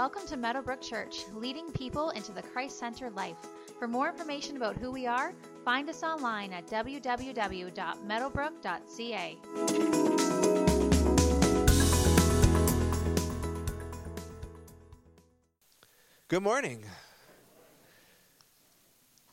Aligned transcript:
Welcome 0.00 0.24
to 0.28 0.38
Meadowbrook 0.38 0.80
Church, 0.80 1.26
leading 1.34 1.70
people 1.72 2.08
into 2.12 2.32
the 2.32 2.40
Christ 2.40 2.78
centered 2.78 3.14
life. 3.14 3.36
For 3.78 3.86
more 3.86 4.08
information 4.08 4.56
about 4.56 4.78
who 4.78 4.90
we 4.90 5.06
are, 5.06 5.34
find 5.62 5.90
us 5.90 6.02
online 6.02 6.54
at 6.54 6.66
www.meadowbrook.ca. 6.68 9.36
Good 16.28 16.42
morning. 16.42 16.86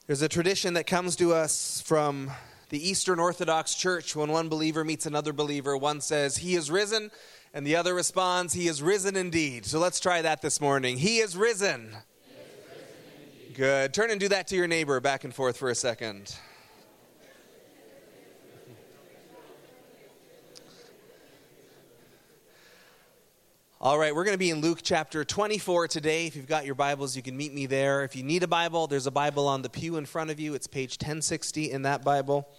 There's 0.06 0.22
a 0.22 0.28
tradition 0.28 0.74
that 0.74 0.86
comes 0.86 1.16
to 1.16 1.34
us 1.34 1.80
from 1.80 2.30
the 2.72 2.90
Eastern 2.90 3.20
Orthodox 3.20 3.74
Church 3.74 4.18
when 4.18 4.30
one 4.30 4.50
believer 4.50 4.84
meets 4.84 5.06
another 5.06 5.32
believer. 5.32 5.78
One 5.78 6.02
says, 6.02 6.36
He 6.36 6.56
is 6.56 6.70
risen, 6.70 7.10
and 7.54 7.66
the 7.66 7.76
other 7.76 7.94
responds, 7.94 8.54
He 8.54 8.68
is 8.68 8.82
risen 8.82 9.16
indeed. 9.16 9.66
So 9.66 9.80
let's 9.80 10.00
try 10.00 10.22
that 10.22 10.42
this 10.42 10.62
morning. 10.62 10.98
He 10.98 11.20
is 11.20 11.36
risen. 11.36 11.96
Good. 13.54 13.94
Turn 13.94 14.12
and 14.12 14.20
do 14.20 14.28
that 14.30 14.48
to 14.50 14.56
your 14.56 14.68
neighbor 14.68 15.00
back 15.00 15.24
and 15.24 15.34
forth 15.34 15.58
for 15.58 15.70
a 15.70 15.76
second. 15.76 16.36
All 23.80 24.00
right, 24.00 24.14
we're 24.14 24.24
going 24.24 24.34
to 24.34 24.40
be 24.40 24.50
in 24.50 24.60
Luke 24.60 24.80
chapter 24.82 25.24
24 25.24 25.88
today. 25.88 26.26
If 26.26 26.36
you've 26.36 26.48
got 26.48 26.66
your 26.66 26.74
Bibles, 26.74 27.16
you 27.16 27.22
can 27.22 27.38
meet 27.38 27.54
me 27.54 27.68
there. 27.68 28.04
If 28.04 28.16
you 28.16 28.24
need 28.24 28.42
a 28.42 28.48
Bible, 28.48 28.88
there's 28.88 29.06
a 29.06 29.12
Bible 29.12 29.48
on 29.48 29.62
the 29.62 29.70
pew 29.70 29.98
in 29.98 30.06
front 30.08 30.32
of 30.32 30.40
you. 30.40 30.56
It's 30.56 30.66
page 30.66 30.94
1060 30.94 31.72
in 31.72 31.84
that 31.84 32.04
Bible. 32.04 32.50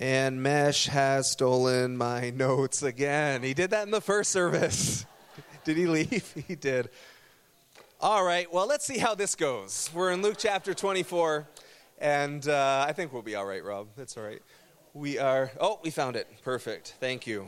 And 0.00 0.42
Mesh 0.42 0.86
has 0.86 1.30
stolen 1.30 1.94
my 1.94 2.30
notes 2.30 2.82
again. 2.82 3.42
He 3.42 3.52
did 3.52 3.68
that 3.72 3.84
in 3.84 3.90
the 3.90 4.00
first 4.00 4.30
service. 4.30 5.04
did 5.64 5.76
he 5.76 5.86
leave? 5.86 6.34
He 6.48 6.54
did. 6.54 6.88
All 8.00 8.24
right, 8.24 8.50
well, 8.50 8.66
let's 8.66 8.86
see 8.86 8.96
how 8.96 9.14
this 9.14 9.34
goes. 9.34 9.90
We're 9.92 10.12
in 10.12 10.22
Luke 10.22 10.36
chapter 10.38 10.72
24, 10.72 11.46
and 11.98 12.48
uh, 12.48 12.86
I 12.88 12.94
think 12.94 13.12
we'll 13.12 13.20
be 13.20 13.34
all 13.34 13.44
right, 13.44 13.62
Rob. 13.62 13.88
That's 13.94 14.16
all 14.16 14.22
right. 14.22 14.40
We 14.94 15.18
are, 15.18 15.50
oh, 15.60 15.80
we 15.84 15.90
found 15.90 16.16
it. 16.16 16.26
Perfect. 16.42 16.94
Thank 16.98 17.26
you. 17.26 17.46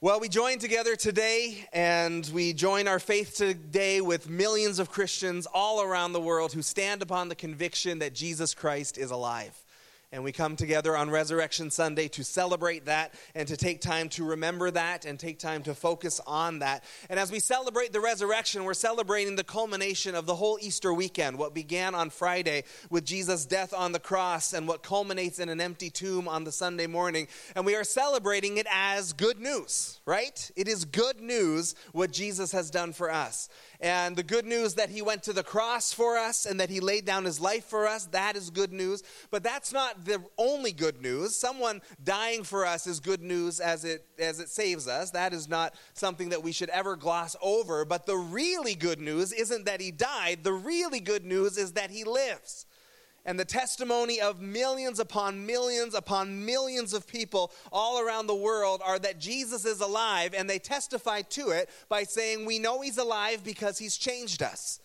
Well, 0.00 0.18
we 0.18 0.28
join 0.28 0.58
together 0.58 0.96
today 0.96 1.68
and 1.72 2.28
we 2.34 2.52
join 2.52 2.88
our 2.88 2.98
faith 2.98 3.36
today 3.36 4.00
with 4.00 4.28
millions 4.28 4.80
of 4.80 4.90
Christians 4.90 5.46
all 5.54 5.82
around 5.82 6.14
the 6.14 6.20
world 6.20 6.52
who 6.52 6.62
stand 6.62 7.00
upon 7.00 7.28
the 7.28 7.36
conviction 7.36 8.00
that 8.00 8.12
Jesus 8.12 8.54
Christ 8.54 8.98
is 8.98 9.12
alive. 9.12 9.64
And 10.10 10.24
we 10.24 10.32
come 10.32 10.56
together 10.56 10.96
on 10.96 11.10
Resurrection 11.10 11.70
Sunday 11.70 12.08
to 12.08 12.24
celebrate 12.24 12.86
that 12.86 13.12
and 13.34 13.46
to 13.48 13.58
take 13.58 13.82
time 13.82 14.08
to 14.10 14.24
remember 14.24 14.70
that 14.70 15.04
and 15.04 15.20
take 15.20 15.38
time 15.38 15.62
to 15.64 15.74
focus 15.74 16.18
on 16.26 16.60
that. 16.60 16.82
And 17.10 17.20
as 17.20 17.30
we 17.30 17.40
celebrate 17.40 17.92
the 17.92 18.00
resurrection, 18.00 18.64
we're 18.64 18.72
celebrating 18.72 19.36
the 19.36 19.44
culmination 19.44 20.14
of 20.14 20.24
the 20.24 20.34
whole 20.34 20.58
Easter 20.62 20.94
weekend, 20.94 21.38
what 21.38 21.52
began 21.52 21.94
on 21.94 22.08
Friday 22.08 22.64
with 22.88 23.04
Jesus' 23.04 23.44
death 23.44 23.74
on 23.74 23.92
the 23.92 23.98
cross 23.98 24.54
and 24.54 24.66
what 24.66 24.82
culminates 24.82 25.40
in 25.40 25.50
an 25.50 25.60
empty 25.60 25.90
tomb 25.90 26.26
on 26.26 26.44
the 26.44 26.52
Sunday 26.52 26.86
morning. 26.86 27.28
And 27.54 27.66
we 27.66 27.74
are 27.74 27.84
celebrating 27.84 28.56
it 28.56 28.66
as 28.72 29.12
good 29.12 29.38
news, 29.38 30.00
right? 30.06 30.50
It 30.56 30.68
is 30.68 30.86
good 30.86 31.20
news 31.20 31.74
what 31.92 32.12
Jesus 32.12 32.52
has 32.52 32.70
done 32.70 32.94
for 32.94 33.10
us. 33.10 33.50
And 33.80 34.16
the 34.16 34.24
good 34.24 34.44
news 34.44 34.74
that 34.74 34.90
he 34.90 35.02
went 35.02 35.22
to 35.24 35.32
the 35.32 35.44
cross 35.44 35.92
for 35.92 36.18
us 36.18 36.46
and 36.46 36.58
that 36.58 36.68
he 36.68 36.80
laid 36.80 37.04
down 37.04 37.24
his 37.24 37.38
life 37.38 37.64
for 37.64 37.86
us, 37.86 38.06
that 38.06 38.36
is 38.36 38.50
good 38.50 38.72
news. 38.72 39.04
But 39.30 39.44
that's 39.44 39.72
not 39.72 40.04
the 40.04 40.20
only 40.36 40.72
good 40.72 41.00
news. 41.00 41.36
Someone 41.36 41.80
dying 42.02 42.42
for 42.42 42.66
us 42.66 42.88
is 42.88 42.98
good 42.98 43.22
news 43.22 43.60
as 43.60 43.84
it 43.84 44.04
as 44.18 44.40
it 44.40 44.48
saves 44.48 44.88
us. 44.88 45.10
That 45.12 45.32
is 45.32 45.48
not 45.48 45.74
something 45.94 46.30
that 46.30 46.42
we 46.42 46.50
should 46.50 46.70
ever 46.70 46.96
gloss 46.96 47.36
over, 47.40 47.84
but 47.84 48.04
the 48.04 48.16
really 48.16 48.74
good 48.74 49.00
news 49.00 49.32
isn't 49.32 49.66
that 49.66 49.80
he 49.80 49.92
died. 49.92 50.42
The 50.42 50.52
really 50.52 51.00
good 51.00 51.24
news 51.24 51.56
is 51.56 51.72
that 51.74 51.90
he 51.90 52.02
lives 52.02 52.66
and 53.28 53.38
the 53.38 53.44
testimony 53.44 54.22
of 54.22 54.40
millions 54.40 54.98
upon 54.98 55.44
millions 55.44 55.94
upon 55.94 56.46
millions 56.46 56.94
of 56.94 57.06
people 57.06 57.52
all 57.70 58.00
around 58.00 58.26
the 58.26 58.34
world 58.34 58.80
are 58.82 58.98
that 58.98 59.20
Jesus 59.20 59.66
is 59.66 59.82
alive, 59.82 60.32
and 60.34 60.48
they 60.48 60.58
testify 60.58 61.20
to 61.20 61.50
it 61.50 61.68
by 61.90 62.04
saying, 62.04 62.46
We 62.46 62.58
know 62.58 62.80
he's 62.80 62.96
alive 62.96 63.44
because 63.44 63.76
he's 63.76 63.98
changed 63.98 64.42
us. 64.42 64.80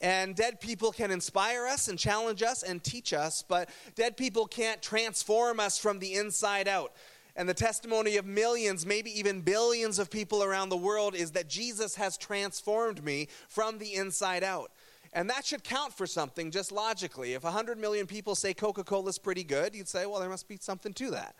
And 0.00 0.34
dead 0.34 0.60
people 0.60 0.90
can 0.90 1.12
inspire 1.12 1.64
us 1.68 1.86
and 1.86 1.96
challenge 1.96 2.42
us 2.42 2.64
and 2.64 2.82
teach 2.82 3.12
us, 3.12 3.44
but 3.48 3.70
dead 3.94 4.16
people 4.16 4.48
can't 4.48 4.82
transform 4.82 5.60
us 5.60 5.78
from 5.78 6.00
the 6.00 6.14
inside 6.14 6.66
out. 6.66 6.90
And 7.36 7.48
the 7.48 7.54
testimony 7.54 8.16
of 8.16 8.26
millions, 8.26 8.84
maybe 8.84 9.16
even 9.16 9.42
billions 9.42 10.00
of 10.00 10.10
people 10.10 10.42
around 10.42 10.70
the 10.70 10.76
world 10.76 11.14
is 11.14 11.30
that 11.32 11.48
Jesus 11.48 11.94
has 11.94 12.16
transformed 12.16 13.04
me 13.04 13.28
from 13.48 13.78
the 13.78 13.94
inside 13.94 14.42
out. 14.42 14.72
And 15.16 15.30
that 15.30 15.46
should 15.46 15.64
count 15.64 15.94
for 15.94 16.06
something 16.06 16.50
just 16.50 16.70
logically. 16.70 17.32
If 17.32 17.42
100 17.42 17.78
million 17.78 18.06
people 18.06 18.34
say 18.34 18.52
Coca 18.52 18.84
Cola 18.84 19.08
is 19.08 19.16
pretty 19.16 19.44
good, 19.44 19.74
you'd 19.74 19.88
say, 19.88 20.04
well, 20.04 20.20
there 20.20 20.28
must 20.28 20.46
be 20.46 20.58
something 20.60 20.92
to 20.92 21.10
that. 21.12 21.36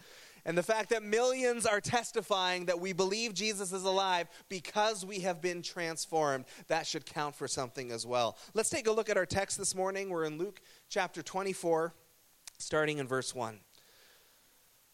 And 0.47 0.57
the 0.57 0.63
fact 0.63 0.89
that 0.91 1.03
millions 1.03 1.67
are 1.67 1.81
testifying 1.81 2.65
that 2.67 2.81
we 2.81 2.95
believe 2.95 3.35
Jesus 3.35 3.73
is 3.73 3.85
alive 3.85 4.29
because 4.49 5.05
we 5.05 5.21
have 5.21 5.43
been 5.43 5.61
transformed, 5.61 6.47
that 6.69 6.87
should 6.87 7.05
count 7.05 7.35
for 7.35 7.47
something 7.47 7.91
as 7.91 8.07
well. 8.07 8.39
Let's 8.55 8.71
take 8.71 8.87
a 8.87 8.93
look 8.93 9.11
at 9.11 9.19
our 9.19 9.27
text 9.27 9.59
this 9.59 9.75
morning. 9.75 10.09
We're 10.09 10.25
in 10.25 10.39
Luke 10.39 10.63
chapter 10.89 11.21
24, 11.21 11.93
starting 12.57 12.97
in 12.97 13.07
verse 13.07 13.35
1. 13.35 13.61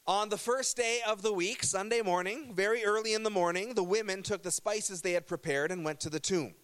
On 0.08 0.28
the 0.28 0.38
first 0.38 0.76
day 0.76 0.98
of 1.06 1.22
the 1.22 1.32
week, 1.32 1.62
Sunday 1.62 2.02
morning, 2.02 2.52
very 2.52 2.84
early 2.84 3.14
in 3.14 3.22
the 3.22 3.30
morning, 3.30 3.74
the 3.74 3.84
women 3.84 4.24
took 4.24 4.42
the 4.42 4.50
spices 4.50 5.02
they 5.02 5.12
had 5.12 5.28
prepared 5.28 5.70
and 5.70 5.84
went 5.84 6.00
to 6.00 6.10
the 6.10 6.18
tomb. 6.18 6.54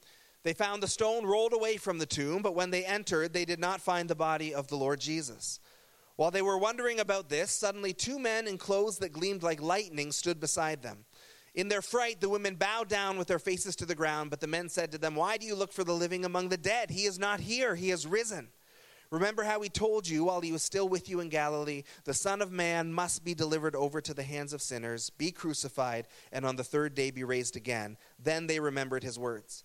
They 0.45 0.53
found 0.53 0.83
the 0.83 0.89
stone 0.89 1.27
rolled 1.27 1.53
away 1.53 1.77
from 1.77 1.99
the 1.99 2.07
tomb, 2.07 2.43
but 2.43 2.55
when 2.55 2.71
they 2.71 2.85
entered, 2.85 3.33
they 3.33 3.45
did 3.45 3.59
not 3.59 3.81
find 3.81 4.09
the 4.09 4.15
body 4.15 4.55
of 4.55 4.69
the 4.69 4.77
Lord 4.77 5.01
Jesus. 5.01 5.61
While 6.17 6.31
they 6.31 6.43
were 6.43 6.59
wondering 6.59 7.01
about 7.01 7.29
this, 7.29 7.51
suddenly 7.51 7.93
two 7.93 8.19
men 8.19 8.47
in 8.47 8.59
clothes 8.59 8.99
that 8.99 9.13
gleamed 9.13 9.43
like 9.43 9.61
lightning 9.61 10.11
stood 10.13 10.41
beside 10.41 10.83
them. 10.83 11.05
In 11.55 11.69
their 11.69 11.83
fright, 11.83 12.21
the 12.21 12.29
women 12.29 12.55
bowed 12.55 12.89
down 12.89 13.19
with 13.19 13.29
their 13.29 13.39
faces 13.39 13.75
to 13.77 13.87
the 13.87 13.95
ground, 13.95 14.31
but 14.31 14.41
the 14.41 14.47
men 14.47 14.69
said 14.69 14.93
to 14.93 14.99
them, 14.99 15.15
Why 15.15 15.37
do 15.37 15.47
you 15.47 15.55
look 15.55 15.73
for 15.73 15.85
the 15.85 15.93
living 15.93 16.25
among 16.25 16.49
the 16.49 16.57
dead? 16.57 16.91
He 16.91 17.05
is 17.05 17.19
not 17.19 17.41
here, 17.41 17.75
he 17.75 17.89
has 17.89 18.07
risen. 18.07 18.49
Remember 19.11 19.43
how 19.43 19.61
he 19.63 19.69
told 19.69 20.07
you 20.07 20.25
while 20.25 20.41
he 20.41 20.53
was 20.53 20.63
still 20.63 20.89
with 20.89 21.09
you 21.09 21.21
in 21.21 21.31
Galilee, 21.31 21.83
the 22.05 22.13
Son 22.13 22.43
of 22.43 22.53
Man 22.53 22.93
must 22.93 23.25
be 23.25 23.33
delivered 23.33 23.75
over 23.75 24.01
to 24.01 24.13
the 24.13 24.23
hands 24.23 24.53
of 24.53 24.61
sinners, 24.61 25.11
be 25.11 25.31
crucified, 25.31 26.07
and 26.31 26.45
on 26.45 26.57
the 26.57 26.65
third 26.65 26.95
day 26.95 27.11
be 27.11 27.25
raised 27.25 27.57
again. 27.57 27.97
Then 28.19 28.47
they 28.47 28.61
remembered 28.61 29.03
his 29.03 29.19
words. 29.19 29.65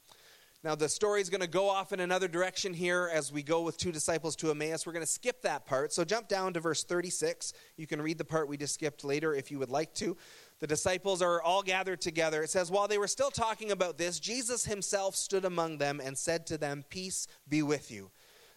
Now, 0.63 0.75
the 0.75 0.87
story 0.87 1.21
is 1.21 1.29
going 1.31 1.41
to 1.41 1.47
go 1.47 1.67
off 1.67 1.91
in 1.91 1.99
another 1.99 2.27
direction 2.27 2.71
here 2.71 3.09
as 3.11 3.33
we 3.33 3.41
go 3.41 3.63
with 3.63 3.77
two 3.77 3.91
disciples 3.91 4.35
to 4.37 4.51
Emmaus. 4.51 4.85
We're 4.85 4.93
going 4.93 5.05
to 5.05 5.11
skip 5.11 5.41
that 5.41 5.65
part. 5.65 5.91
So, 5.91 6.03
jump 6.03 6.27
down 6.27 6.53
to 6.53 6.59
verse 6.59 6.83
36. 6.83 7.53
You 7.77 7.87
can 7.87 7.99
read 7.99 8.19
the 8.19 8.25
part 8.25 8.47
we 8.47 8.57
just 8.57 8.75
skipped 8.75 9.03
later 9.03 9.33
if 9.33 9.49
you 9.49 9.57
would 9.57 9.71
like 9.71 9.95
to. 9.95 10.15
The 10.59 10.67
disciples 10.67 11.23
are 11.23 11.41
all 11.41 11.63
gathered 11.63 11.99
together. 11.99 12.43
It 12.43 12.51
says, 12.51 12.69
While 12.69 12.87
they 12.87 12.99
were 12.99 13.07
still 13.07 13.31
talking 13.31 13.71
about 13.71 13.97
this, 13.97 14.19
Jesus 14.19 14.65
himself 14.65 15.15
stood 15.15 15.45
among 15.45 15.79
them 15.79 15.99
and 15.99 16.15
said 16.15 16.45
to 16.47 16.59
them, 16.59 16.85
Peace 16.89 17.25
be 17.49 17.63
with 17.63 17.89
you. 17.89 18.11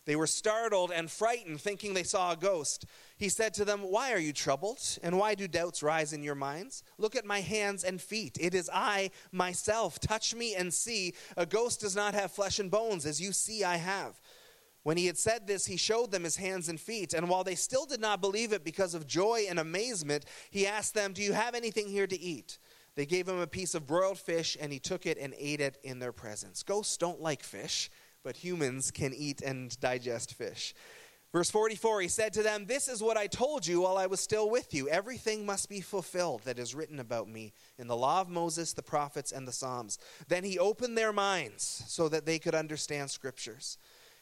They 0.06 0.16
were 0.16 0.26
startled 0.26 0.92
and 0.92 1.10
frightened, 1.10 1.60
thinking 1.60 1.94
they 1.94 2.02
saw 2.02 2.32
a 2.32 2.36
ghost. 2.36 2.84
He 3.16 3.28
said 3.28 3.54
to 3.54 3.64
them, 3.64 3.80
Why 3.80 4.12
are 4.12 4.18
you 4.18 4.32
troubled? 4.32 4.98
And 5.02 5.18
why 5.18 5.34
do 5.34 5.48
doubts 5.48 5.82
rise 5.82 6.12
in 6.12 6.22
your 6.22 6.34
minds? 6.34 6.82
Look 6.98 7.16
at 7.16 7.24
my 7.24 7.40
hands 7.40 7.84
and 7.84 8.00
feet. 8.00 8.36
It 8.40 8.54
is 8.54 8.68
I 8.72 9.10
myself. 9.32 9.98
Touch 9.98 10.34
me 10.34 10.54
and 10.54 10.74
see. 10.74 11.14
A 11.36 11.46
ghost 11.46 11.80
does 11.80 11.96
not 11.96 12.14
have 12.14 12.32
flesh 12.32 12.58
and 12.58 12.70
bones, 12.70 13.06
as 13.06 13.20
you 13.20 13.32
see 13.32 13.64
I 13.64 13.76
have. 13.76 14.20
When 14.82 14.98
he 14.98 15.06
had 15.06 15.16
said 15.16 15.46
this, 15.46 15.64
he 15.64 15.78
showed 15.78 16.10
them 16.10 16.24
his 16.24 16.36
hands 16.36 16.68
and 16.68 16.78
feet. 16.78 17.14
And 17.14 17.30
while 17.30 17.42
they 17.42 17.54
still 17.54 17.86
did 17.86 18.00
not 18.00 18.20
believe 18.20 18.52
it 18.52 18.64
because 18.64 18.94
of 18.94 19.06
joy 19.06 19.46
and 19.48 19.58
amazement, 19.58 20.26
he 20.50 20.66
asked 20.66 20.92
them, 20.92 21.14
Do 21.14 21.22
you 21.22 21.32
have 21.32 21.54
anything 21.54 21.88
here 21.88 22.06
to 22.06 22.20
eat? 22.20 22.58
They 22.94 23.06
gave 23.06 23.26
him 23.26 23.40
a 23.40 23.46
piece 23.46 23.74
of 23.74 23.86
broiled 23.86 24.18
fish, 24.18 24.56
and 24.60 24.70
he 24.70 24.78
took 24.78 25.06
it 25.06 25.16
and 25.18 25.34
ate 25.38 25.62
it 25.62 25.78
in 25.82 25.98
their 25.98 26.12
presence. 26.12 26.62
Ghosts 26.62 26.98
don't 26.98 27.22
like 27.22 27.42
fish 27.42 27.90
but 28.24 28.36
humans 28.36 28.90
can 28.90 29.14
eat 29.14 29.42
and 29.42 29.78
digest 29.78 30.34
fish. 30.34 30.74
Verse 31.34 31.50
44, 31.50 32.00
he 32.00 32.08
said 32.08 32.32
to 32.32 32.44
them, 32.44 32.64
This 32.64 32.86
is 32.86 33.02
what 33.02 33.16
I 33.16 33.26
told 33.26 33.66
you 33.66 33.80
while 33.80 33.98
I 33.98 34.06
was 34.06 34.20
still 34.20 34.48
with 34.48 34.72
you. 34.72 34.88
Everything 34.88 35.44
must 35.44 35.68
be 35.68 35.80
fulfilled 35.80 36.42
that 36.44 36.60
is 36.60 36.76
written 36.76 37.00
about 37.00 37.28
me 37.28 37.52
in 37.76 37.88
the 37.88 37.96
law 37.96 38.20
of 38.20 38.28
Moses, 38.28 38.72
the 38.72 38.82
prophets, 38.82 39.32
and 39.32 39.46
the 39.46 39.52
Psalms. 39.52 39.98
Then 40.28 40.44
he 40.44 40.60
opened 40.60 40.96
their 40.96 41.12
minds 41.12 41.82
so 41.88 42.08
that 42.08 42.24
they 42.24 42.38
could 42.38 42.54
understand 42.54 43.10
scriptures. 43.10 43.78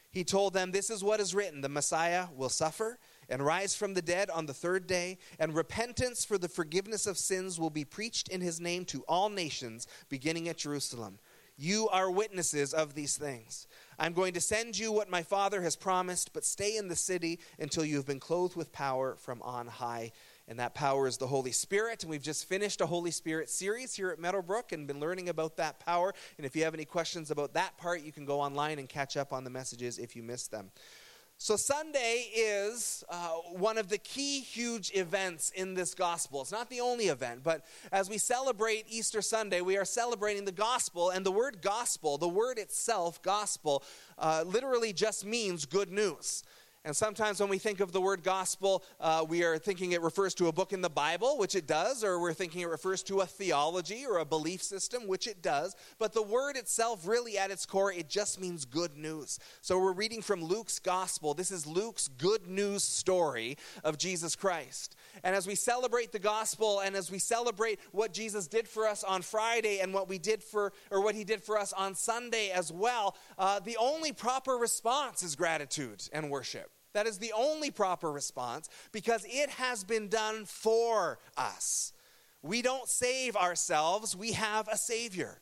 He 0.09 0.23
told 0.23 0.53
them, 0.53 0.71
This 0.71 0.89
is 0.89 1.03
what 1.03 1.19
is 1.19 1.35
written 1.35 1.61
the 1.61 1.69
Messiah 1.69 2.27
will 2.35 2.49
suffer 2.49 2.97
and 3.29 3.45
rise 3.45 3.75
from 3.75 3.93
the 3.93 4.01
dead 4.01 4.31
on 4.31 4.47
the 4.47 4.53
third 4.53 4.87
day, 4.87 5.19
and 5.37 5.55
repentance 5.55 6.25
for 6.25 6.39
the 6.39 6.49
forgiveness 6.49 7.05
of 7.05 7.19
sins 7.19 7.59
will 7.59 7.69
be 7.69 7.85
preached 7.85 8.27
in 8.27 8.41
his 8.41 8.59
name 8.59 8.85
to 8.85 9.03
all 9.07 9.29
nations, 9.29 9.87
beginning 10.09 10.49
at 10.49 10.57
Jerusalem. 10.57 11.19
You 11.57 11.89
are 11.89 12.09
witnesses 12.09 12.73
of 12.73 12.95
these 12.95 13.17
things. 13.17 13.67
I'm 13.99 14.13
going 14.13 14.33
to 14.33 14.41
send 14.41 14.77
you 14.77 14.91
what 14.91 15.09
my 15.09 15.23
Father 15.23 15.61
has 15.61 15.75
promised, 15.75 16.33
but 16.33 16.45
stay 16.45 16.77
in 16.77 16.87
the 16.87 16.95
city 16.95 17.39
until 17.59 17.85
you 17.85 17.95
have 17.97 18.05
been 18.05 18.19
clothed 18.19 18.55
with 18.55 18.71
power 18.71 19.15
from 19.15 19.41
on 19.41 19.67
high. 19.67 20.11
And 20.47 20.59
that 20.59 20.73
power 20.73 21.07
is 21.07 21.17
the 21.17 21.27
Holy 21.27 21.51
Spirit. 21.51 22.03
And 22.03 22.09
we've 22.09 22.21
just 22.21 22.49
finished 22.49 22.81
a 22.81 22.85
Holy 22.85 23.11
Spirit 23.11 23.49
series 23.49 23.93
here 23.93 24.09
at 24.09 24.19
Meadowbrook 24.19 24.71
and 24.71 24.87
been 24.87 24.99
learning 24.99 25.29
about 25.29 25.55
that 25.57 25.79
power. 25.79 26.13
And 26.37 26.45
if 26.45 26.55
you 26.55 26.63
have 26.65 26.73
any 26.73 26.85
questions 26.85 27.31
about 27.31 27.53
that 27.53 27.77
part, 27.77 28.01
you 28.01 28.11
can 28.11 28.25
go 28.25 28.41
online 28.41 28.79
and 28.79 28.89
catch 28.89 29.15
up 29.15 29.31
on 29.31 29.45
the 29.45 29.49
messages 29.49 29.99
if 29.99 30.15
you 30.15 30.23
missed 30.23 30.51
them. 30.51 30.71
So, 31.43 31.57
Sunday 31.57 32.29
is 32.33 33.03
uh, 33.09 33.31
one 33.51 33.77
of 33.77 33.89
the 33.89 33.97
key 33.97 34.39
huge 34.39 34.93
events 34.95 35.51
in 35.53 35.73
this 35.73 35.93
gospel. 35.93 36.39
It's 36.39 36.53
not 36.53 36.69
the 36.69 36.79
only 36.79 37.07
event, 37.07 37.43
but 37.43 37.65
as 37.91 38.09
we 38.09 38.17
celebrate 38.17 38.85
Easter 38.87 39.21
Sunday, 39.21 39.59
we 39.59 39.75
are 39.75 39.83
celebrating 39.83 40.45
the 40.45 40.53
gospel. 40.53 41.09
And 41.09 41.25
the 41.25 41.33
word 41.33 41.61
gospel, 41.61 42.17
the 42.17 42.29
word 42.29 42.59
itself, 42.59 43.21
gospel, 43.21 43.83
uh, 44.17 44.45
literally 44.47 44.93
just 44.93 45.25
means 45.25 45.65
good 45.65 45.91
news. 45.91 46.45
And 46.85 46.93
sometimes 46.93 47.39
when 47.39 47.47
we 47.47 47.59
think 47.59 47.79
of 47.79 47.93
the 47.93 48.01
word 48.01 48.23
gospel, 48.23 48.83
uh, 48.99 49.25
we 49.25 49.41
are 49.45 49.57
thinking 49.57 49.93
it 49.93 50.01
refers 50.01 50.33
to 50.35 50.47
a 50.47 50.51
book 50.51 50.73
in 50.73 50.81
the 50.81 50.89
Bible, 50.89 51.37
which 51.37 51.55
it 51.55 51.65
does, 51.65 52.03
or 52.03 52.19
we're 52.19 52.33
thinking 52.33 52.59
it 52.59 52.67
refers 52.67 53.01
to 53.03 53.21
a 53.21 53.25
theology 53.25 54.05
or 54.05 54.17
a 54.17 54.25
belief 54.25 54.61
system, 54.61 55.07
which 55.07 55.25
it 55.25 55.41
does. 55.41 55.77
But 55.97 56.11
the 56.11 56.21
word 56.21 56.57
itself, 56.57 57.07
really 57.07 57.37
at 57.37 57.51
its 57.51 57.65
core, 57.65 57.93
it 57.93 58.09
just 58.09 58.41
means 58.41 58.65
good 58.65 58.97
news. 58.97 59.39
So 59.61 59.79
we're 59.79 59.93
reading 59.93 60.21
from 60.21 60.43
Luke's 60.43 60.77
gospel. 60.79 61.33
This 61.33 61.51
is 61.51 61.65
Luke's 61.65 62.09
good 62.09 62.47
news 62.47 62.83
story 62.83 63.57
of 63.85 63.97
Jesus 63.97 64.35
Christ. 64.35 64.97
And 65.23 65.37
as 65.37 65.47
we 65.47 65.55
celebrate 65.55 66.11
the 66.11 66.19
gospel 66.19 66.81
and 66.81 66.97
as 66.97 67.09
we 67.09 67.19
celebrate 67.19 67.79
what 67.93 68.11
Jesus 68.11 68.45
did 68.45 68.67
for 68.67 68.89
us 68.89 69.05
on 69.05 69.21
Friday 69.21 69.79
and 69.79 69.93
what 69.93 70.09
we 70.09 70.17
did 70.17 70.43
for, 70.43 70.73
or 70.91 71.01
what 71.01 71.15
he 71.15 71.23
did 71.23 71.41
for 71.41 71.57
us 71.57 71.71
on 71.71 71.95
Sunday 71.95 72.51
as 72.51 72.73
well, 72.73 73.15
uh, 73.37 73.61
the 73.61 73.77
only 73.77 74.11
proper 74.11 74.55
response 74.57 75.23
is 75.23 75.37
gratitude 75.37 76.03
and 76.11 76.29
worship. 76.29 76.72
That 76.93 77.07
is 77.07 77.17
the 77.17 77.33
only 77.35 77.71
proper 77.71 78.11
response 78.11 78.69
because 78.91 79.25
it 79.27 79.49
has 79.51 79.83
been 79.83 80.07
done 80.07 80.45
for 80.45 81.19
us. 81.37 81.93
We 82.41 82.61
don't 82.61 82.87
save 82.87 83.35
ourselves, 83.35 84.15
we 84.15 84.33
have 84.33 84.67
a 84.67 84.77
Savior. 84.77 85.39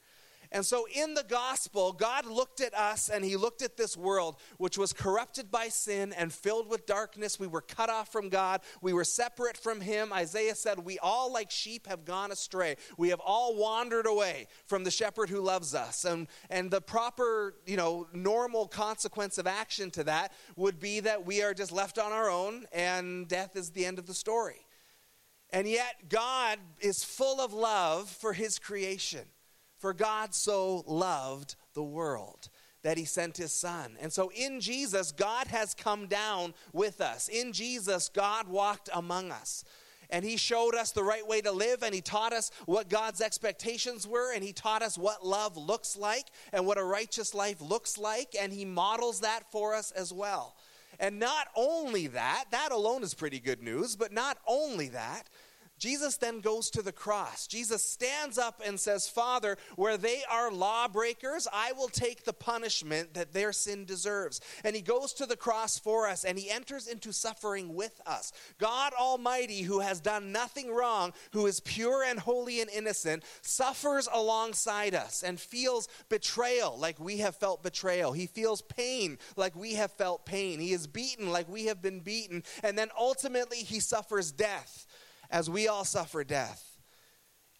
And 0.53 0.65
so 0.65 0.85
in 0.93 1.13
the 1.13 1.23
gospel, 1.23 1.93
God 1.93 2.25
looked 2.25 2.59
at 2.59 2.73
us 2.73 3.07
and 3.07 3.23
he 3.23 3.37
looked 3.37 3.61
at 3.61 3.77
this 3.77 3.95
world, 3.95 4.35
which 4.57 4.77
was 4.77 4.91
corrupted 4.91 5.49
by 5.49 5.69
sin 5.69 6.11
and 6.11 6.33
filled 6.33 6.69
with 6.69 6.85
darkness. 6.85 7.39
We 7.39 7.47
were 7.47 7.61
cut 7.61 7.89
off 7.89 8.11
from 8.11 8.27
God. 8.27 8.59
We 8.81 8.91
were 8.91 9.05
separate 9.05 9.55
from 9.55 9.79
him. 9.79 10.11
Isaiah 10.11 10.55
said, 10.55 10.79
We 10.79 10.99
all, 10.99 11.31
like 11.31 11.51
sheep, 11.51 11.87
have 11.87 12.03
gone 12.03 12.33
astray. 12.33 12.75
We 12.97 13.09
have 13.09 13.21
all 13.21 13.55
wandered 13.55 14.05
away 14.05 14.47
from 14.65 14.83
the 14.83 14.91
shepherd 14.91 15.29
who 15.29 15.39
loves 15.39 15.73
us. 15.73 16.03
And, 16.03 16.27
and 16.49 16.69
the 16.69 16.81
proper, 16.81 17.55
you 17.65 17.77
know, 17.77 18.07
normal 18.11 18.67
consequence 18.67 19.37
of 19.37 19.47
action 19.47 19.89
to 19.91 20.03
that 20.03 20.33
would 20.57 20.81
be 20.81 20.99
that 20.99 21.25
we 21.25 21.41
are 21.41 21.53
just 21.53 21.71
left 21.71 21.97
on 21.97 22.11
our 22.11 22.29
own 22.29 22.65
and 22.73 23.25
death 23.27 23.55
is 23.55 23.69
the 23.69 23.85
end 23.85 23.99
of 23.99 24.05
the 24.05 24.13
story. 24.13 24.65
And 25.53 25.67
yet, 25.67 26.09
God 26.09 26.59
is 26.79 27.03
full 27.03 27.39
of 27.39 27.53
love 27.53 28.09
for 28.09 28.33
his 28.33 28.59
creation. 28.59 29.25
For 29.81 29.93
God 29.93 30.35
so 30.35 30.83
loved 30.85 31.55
the 31.73 31.81
world 31.81 32.49
that 32.83 32.99
he 32.99 33.05
sent 33.05 33.37
his 33.37 33.51
son. 33.51 33.97
And 33.99 34.13
so 34.13 34.31
in 34.35 34.59
Jesus, 34.59 35.11
God 35.11 35.47
has 35.47 35.73
come 35.73 36.05
down 36.05 36.53
with 36.71 37.01
us. 37.01 37.27
In 37.27 37.51
Jesus, 37.51 38.07
God 38.07 38.47
walked 38.47 38.89
among 38.93 39.31
us. 39.31 39.65
And 40.11 40.23
he 40.23 40.37
showed 40.37 40.75
us 40.75 40.91
the 40.91 41.03
right 41.03 41.25
way 41.25 41.41
to 41.41 41.51
live, 41.51 41.81
and 41.81 41.95
he 41.95 42.01
taught 42.01 42.31
us 42.31 42.51
what 42.65 42.89
God's 42.89 43.21
expectations 43.21 44.05
were, 44.05 44.33
and 44.35 44.43
he 44.43 44.53
taught 44.53 44.83
us 44.83 44.99
what 44.99 45.25
love 45.25 45.57
looks 45.57 45.97
like 45.97 46.25
and 46.53 46.67
what 46.67 46.77
a 46.77 46.83
righteous 46.83 47.33
life 47.33 47.59
looks 47.59 47.97
like, 47.97 48.35
and 48.39 48.53
he 48.53 48.65
models 48.65 49.21
that 49.21 49.51
for 49.51 49.73
us 49.73 49.89
as 49.91 50.13
well. 50.13 50.53
And 50.99 51.17
not 51.17 51.47
only 51.55 52.05
that, 52.07 52.45
that 52.51 52.71
alone 52.71 53.01
is 53.01 53.15
pretty 53.15 53.39
good 53.39 53.63
news, 53.63 53.95
but 53.95 54.11
not 54.11 54.37
only 54.45 54.89
that, 54.89 55.23
Jesus 55.81 56.15
then 56.17 56.41
goes 56.41 56.69
to 56.69 56.83
the 56.83 56.91
cross. 56.91 57.47
Jesus 57.47 57.83
stands 57.83 58.37
up 58.37 58.61
and 58.63 58.79
says, 58.79 59.09
Father, 59.09 59.57
where 59.75 59.97
they 59.97 60.21
are 60.29 60.51
lawbreakers, 60.51 61.47
I 61.51 61.71
will 61.71 61.87
take 61.87 62.23
the 62.23 62.33
punishment 62.33 63.15
that 63.15 63.33
their 63.33 63.51
sin 63.51 63.85
deserves. 63.85 64.41
And 64.63 64.75
he 64.75 64.83
goes 64.83 65.11
to 65.13 65.25
the 65.25 65.35
cross 65.35 65.79
for 65.79 66.07
us 66.07 66.23
and 66.23 66.37
he 66.37 66.51
enters 66.51 66.87
into 66.87 67.11
suffering 67.11 67.73
with 67.73 67.99
us. 68.05 68.31
God 68.59 68.93
Almighty, 68.93 69.63
who 69.63 69.79
has 69.79 69.99
done 69.99 70.31
nothing 70.31 70.71
wrong, 70.71 71.13
who 71.33 71.47
is 71.47 71.59
pure 71.61 72.03
and 72.03 72.19
holy 72.19 72.61
and 72.61 72.69
innocent, 72.69 73.23
suffers 73.41 74.07
alongside 74.13 74.93
us 74.93 75.23
and 75.23 75.39
feels 75.39 75.87
betrayal 76.09 76.77
like 76.77 76.99
we 76.99 77.17
have 77.17 77.35
felt 77.35 77.63
betrayal. 77.63 78.11
He 78.11 78.27
feels 78.27 78.61
pain 78.61 79.17
like 79.35 79.55
we 79.55 79.73
have 79.73 79.91
felt 79.93 80.27
pain. 80.27 80.59
He 80.59 80.73
is 80.73 80.85
beaten 80.85 81.31
like 81.31 81.49
we 81.49 81.65
have 81.65 81.81
been 81.81 82.01
beaten. 82.01 82.43
And 82.61 82.77
then 82.77 82.89
ultimately, 82.95 83.57
he 83.57 83.79
suffers 83.79 84.31
death 84.31 84.85
as 85.31 85.49
we 85.49 85.67
all 85.67 85.85
suffer 85.85 86.23
death. 86.23 86.77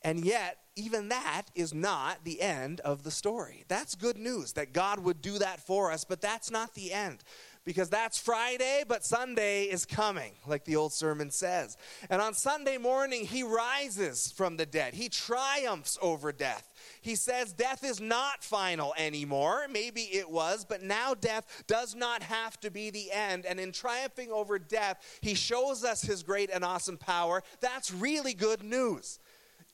And 0.03 0.25
yet, 0.25 0.57
even 0.75 1.09
that 1.09 1.43
is 1.53 1.73
not 1.73 2.23
the 2.23 2.41
end 2.41 2.79
of 2.81 3.03
the 3.03 3.11
story. 3.11 3.65
That's 3.67 3.95
good 3.95 4.17
news 4.17 4.53
that 4.53 4.73
God 4.73 4.99
would 4.99 5.21
do 5.21 5.37
that 5.39 5.59
for 5.59 5.91
us, 5.91 6.03
but 6.03 6.21
that's 6.21 6.49
not 6.49 6.73
the 6.73 6.91
end. 6.93 7.23
Because 7.63 7.89
that's 7.89 8.17
Friday, 8.17 8.83
but 8.87 9.05
Sunday 9.05 9.65
is 9.65 9.85
coming, 9.85 10.31
like 10.47 10.65
the 10.65 10.77
old 10.77 10.93
sermon 10.93 11.29
says. 11.29 11.77
And 12.09 12.19
on 12.19 12.33
Sunday 12.33 12.77
morning, 12.77 13.25
he 13.27 13.43
rises 13.43 14.31
from 14.31 14.57
the 14.57 14.65
dead. 14.65 14.95
He 14.95 15.09
triumphs 15.09 15.99
over 16.01 16.31
death. 16.31 16.70
He 17.01 17.15
says 17.15 17.51
death 17.51 17.83
is 17.83 17.99
not 17.99 18.43
final 18.43 18.93
anymore. 18.97 19.65
Maybe 19.69 20.01
it 20.01 20.29
was, 20.29 20.63
but 20.63 20.83
now 20.83 21.15
death 21.15 21.63
does 21.67 21.95
not 21.95 22.21
have 22.23 22.59
to 22.61 22.69
be 22.69 22.91
the 22.91 23.11
end. 23.11 23.45
And 23.45 23.59
in 23.59 23.71
triumphing 23.71 24.31
over 24.31 24.59
death, 24.59 25.19
he 25.21 25.33
shows 25.33 25.83
us 25.83 26.03
his 26.03 26.21
great 26.21 26.51
and 26.53 26.63
awesome 26.63 26.97
power. 26.97 27.41
That's 27.59 27.91
really 27.91 28.33
good 28.33 28.63
news. 28.63 29.19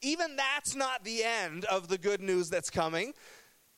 Even 0.02 0.36
that's 0.38 0.76
not 0.76 1.04
the 1.04 1.24
end 1.24 1.66
of 1.66 1.90
the 1.90 1.98
good 1.98 2.22
news 2.22 2.50
that's 2.50 2.70
coming. 2.70 3.14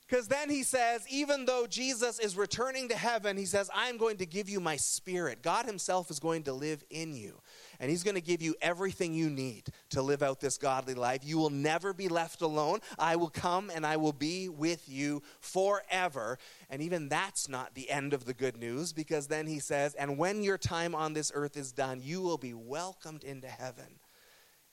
Because 0.07 0.27
then 0.27 0.49
he 0.49 0.63
says, 0.63 1.05
even 1.09 1.45
though 1.45 1.67
Jesus 1.67 2.19
is 2.19 2.35
returning 2.35 2.89
to 2.89 2.95
heaven, 2.95 3.37
he 3.37 3.45
says, 3.45 3.69
I'm 3.73 3.97
going 3.97 4.17
to 4.17 4.25
give 4.25 4.49
you 4.49 4.59
my 4.59 4.75
spirit. 4.75 5.43
God 5.43 5.65
himself 5.65 6.09
is 6.09 6.19
going 6.19 6.43
to 6.43 6.53
live 6.53 6.83
in 6.89 7.15
you 7.15 7.39
and 7.79 7.89
He's 7.89 8.03
going 8.03 8.15
to 8.15 8.21
give 8.21 8.41
you 8.41 8.55
everything 8.61 9.13
you 9.13 9.29
need 9.29 9.69
to 9.91 10.01
live 10.01 10.21
out 10.21 10.39
this 10.39 10.57
godly 10.57 10.93
life. 10.93 11.21
You 11.23 11.37
will 11.37 11.49
never 11.49 11.93
be 11.93 12.09
left 12.09 12.41
alone. 12.41 12.79
I 12.97 13.15
will 13.15 13.29
come 13.29 13.71
and 13.73 13.85
I 13.85 13.97
will 13.97 14.13
be 14.13 14.49
with 14.49 14.89
you 14.89 15.23
forever. 15.39 16.37
And 16.69 16.81
even 16.81 17.07
that's 17.07 17.47
not 17.47 17.75
the 17.75 17.89
end 17.89 18.13
of 18.13 18.25
the 18.25 18.33
good 18.33 18.57
news 18.57 18.91
because 18.91 19.27
then 19.27 19.47
He 19.47 19.59
says, 19.59 19.95
And 19.95 20.17
when 20.17 20.43
your 20.43 20.57
time 20.57 20.93
on 20.93 21.13
this 21.13 21.31
earth 21.33 21.55
is 21.55 21.71
done, 21.71 22.01
you 22.03 22.21
will 22.21 22.37
be 22.37 22.53
welcomed 22.53 23.23
into 23.23 23.47
heaven. 23.47 23.99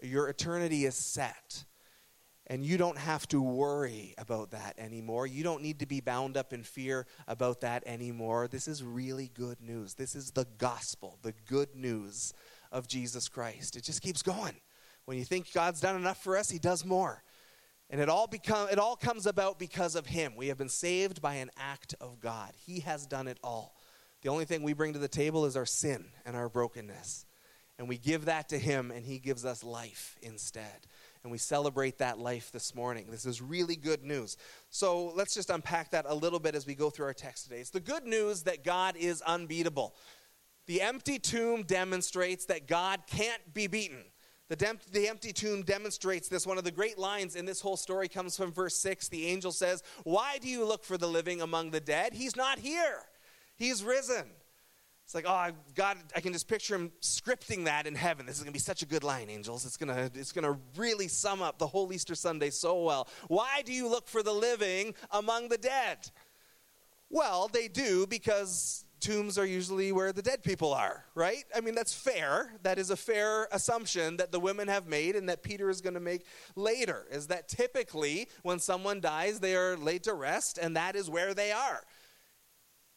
Your 0.02 0.28
eternity 0.28 0.84
is 0.84 0.96
set. 0.96 1.64
And 2.48 2.64
you 2.64 2.76
don't 2.76 2.98
have 2.98 3.26
to 3.28 3.42
worry 3.42 4.14
about 4.18 4.52
that 4.52 4.78
anymore. 4.78 5.26
You 5.26 5.42
don't 5.42 5.62
need 5.62 5.80
to 5.80 5.86
be 5.86 6.00
bound 6.00 6.36
up 6.36 6.52
in 6.52 6.62
fear 6.62 7.06
about 7.26 7.62
that 7.62 7.82
anymore. 7.86 8.46
This 8.46 8.68
is 8.68 8.84
really 8.84 9.32
good 9.34 9.60
news. 9.60 9.94
This 9.94 10.14
is 10.14 10.30
the 10.30 10.46
gospel, 10.58 11.18
the 11.22 11.34
good 11.48 11.75
news 11.75 12.32
of 12.73 12.88
Jesus 12.88 13.28
Christ. 13.28 13.76
It 13.76 13.85
just 13.85 14.02
keeps 14.02 14.23
going. 14.23 14.56
When 15.04 15.18
you 15.18 15.25
think 15.25 15.52
God's 15.52 15.80
done 15.80 15.96
enough 15.96 16.23
for 16.23 16.37
us, 16.37 16.50
he 16.50 16.58
does 16.58 16.85
more. 16.85 17.23
And 17.88 18.00
it 18.00 18.08
all 18.08 18.26
become 18.26 18.68
it 18.68 18.78
all 18.78 18.96
comes 18.96 19.26
about 19.26 19.58
because 19.58 19.94
of 19.94 20.06
him. 20.06 20.35
We 20.37 20.49
have 20.49 20.58
been 20.58 20.68
saved 20.68 21.23
by 21.23 21.35
an 21.35 21.50
act 21.56 21.94
of 22.00 22.20
God. 22.20 22.52
He 22.66 22.80
has 22.80 23.06
done 23.06 23.28
it 23.28 23.38
all. 23.44 23.76
The 24.23 24.28
only 24.28 24.44
thing 24.44 24.62
we 24.62 24.73
bring 24.73 24.92
to 24.94 24.99
the 24.99 25.06
table 25.06 25.44
is 25.44 25.56
our 25.56 25.66
sin 25.66 26.06
and 26.25 26.35
our 26.35 26.49
brokenness. 26.49 27.26
And 27.78 27.88
we 27.88 27.99
give 27.99 28.25
that 28.25 28.49
to 28.49 28.58
him 28.58 28.90
and 28.90 29.04
he 29.04 29.18
gives 29.18 29.44
us 29.44 29.62
life 29.62 30.16
instead. 30.23 30.87
And 31.23 31.30
we 31.30 31.38
celebrate 31.38 31.99
that 31.99 32.18
life 32.18 32.50
this 32.50 32.75
morning. 32.75 33.06
This 33.11 33.26
is 33.26 33.42
really 33.42 33.76
good 33.76 34.02
news. 34.02 34.37
So 34.70 35.12
let's 35.14 35.35
just 35.35 35.50
unpack 35.50 35.90
that 35.90 36.06
a 36.08 36.14
little 36.14 36.38
bit 36.38 36.54
as 36.54 36.66
we 36.66 36.75
go 36.75 36.88
through 36.88 37.06
our 37.06 37.14
text 37.14 37.44
today. 37.44 37.61
It's 37.61 37.70
the 37.70 37.80
good 37.80 38.04
news 38.04 38.44
that 38.44 38.64
God 38.64 38.96
is 38.96 39.23
unbeatable. 39.23 39.94
The 40.66 40.82
empty 40.82 41.18
tomb 41.18 41.62
demonstrates 41.62 42.44
that 42.46 42.66
God 42.66 43.00
can't 43.06 43.54
be 43.54 43.66
beaten. 43.66 44.04
The, 44.49 44.56
dem- 44.56 44.78
the, 44.92 45.08
empty 45.08 45.32
tomb 45.32 45.62
demonstrates 45.62 46.28
this. 46.28 46.46
One 46.46 46.58
of 46.58 46.64
the 46.64 46.70
great 46.70 46.99
lines 46.99 47.35
in 47.35 47.46
this 47.46 47.61
whole 47.61 47.76
story 47.76 48.08
comes 48.08 48.37
from 48.37 48.52
verse 48.52 48.76
6. 48.76 49.08
The 49.08 49.26
angel 49.26 49.50
says, 49.50 49.82
Why 50.04 50.38
do 50.38 50.49
you 50.49 50.64
look 50.64 50.85
for 50.85 50.96
the 50.96 51.08
living 51.08 51.40
among 51.40 51.70
the 51.70 51.80
dead? 51.80 52.14
He's 52.14 52.37
not 52.37 52.58
here, 52.58 53.02
he's 53.56 53.82
risen. 53.82 54.26
It's 55.04 55.14
like, 55.14 55.25
oh, 55.28 55.50
God, 55.76 55.99
I 56.16 56.20
can 56.20 56.32
just 56.32 56.49
picture 56.49 56.75
him 56.75 56.90
scripting 57.00 57.66
that 57.66 57.87
in 57.87 57.94
heaven. 57.94 58.26
This 58.26 58.38
is 58.38 58.42
going 58.42 58.52
to 58.52 58.52
be 58.52 58.58
such 58.58 58.82
a 58.82 58.87
good 58.87 59.04
line, 59.04 59.30
angels. 59.30 59.64
It's 59.64 59.76
going 59.76 59.94
to, 59.94 60.11
it's 60.18 60.32
going 60.32 60.42
to 60.52 60.58
really 60.76 61.06
sum 61.06 61.42
up 61.42 61.58
the 61.58 61.66
whole 61.68 61.92
Easter 61.92 62.16
Sunday 62.16 62.50
so 62.50 62.82
well. 62.82 63.06
Why 63.28 63.62
do 63.64 63.73
you 63.73 63.88
look 63.88 64.08
for 64.08 64.25
the 64.25 64.32
living 64.32 64.96
among 65.12 65.49
the 65.49 65.58
dead? 65.58 66.11
Well, 67.08 67.46
they 67.46 67.68
do 67.68 68.08
because 68.08 68.86
tombs 69.00 69.38
are 69.38 69.47
usually 69.47 69.93
where 69.93 70.12
the 70.12 70.23
dead 70.23 70.43
people 70.43 70.73
are, 70.73 71.05
right? 71.15 71.45
I 71.55 71.61
mean, 71.61 71.75
that's 71.75 71.95
fair. 71.95 72.53
That 72.62 72.79
is 72.79 72.91
a 72.91 72.97
fair 72.97 73.49
assumption 73.53 74.17
that 74.17 74.33
the 74.33 74.41
women 74.41 74.69
have 74.69 74.87
made 74.87 75.17
and 75.17 75.29
that 75.29 75.43
Peter 75.43 75.69
is 75.71 75.81
going 75.81 75.95
to 75.95 76.00
make 76.00 76.25
later. 76.55 77.07
Is 77.11 77.29
that 77.29 77.49
typically 77.49 78.29
when 78.43 78.59
someone 78.59 79.00
dies, 79.00 79.41
they 79.41 79.57
are 79.57 79.76
laid 79.76 80.05
to 80.05 80.15
rest, 80.15 80.59
and 80.59 80.76
that 80.76 80.97
is 80.97 81.11
where 81.11 81.35
they 81.35 81.53
are. 81.53 81.83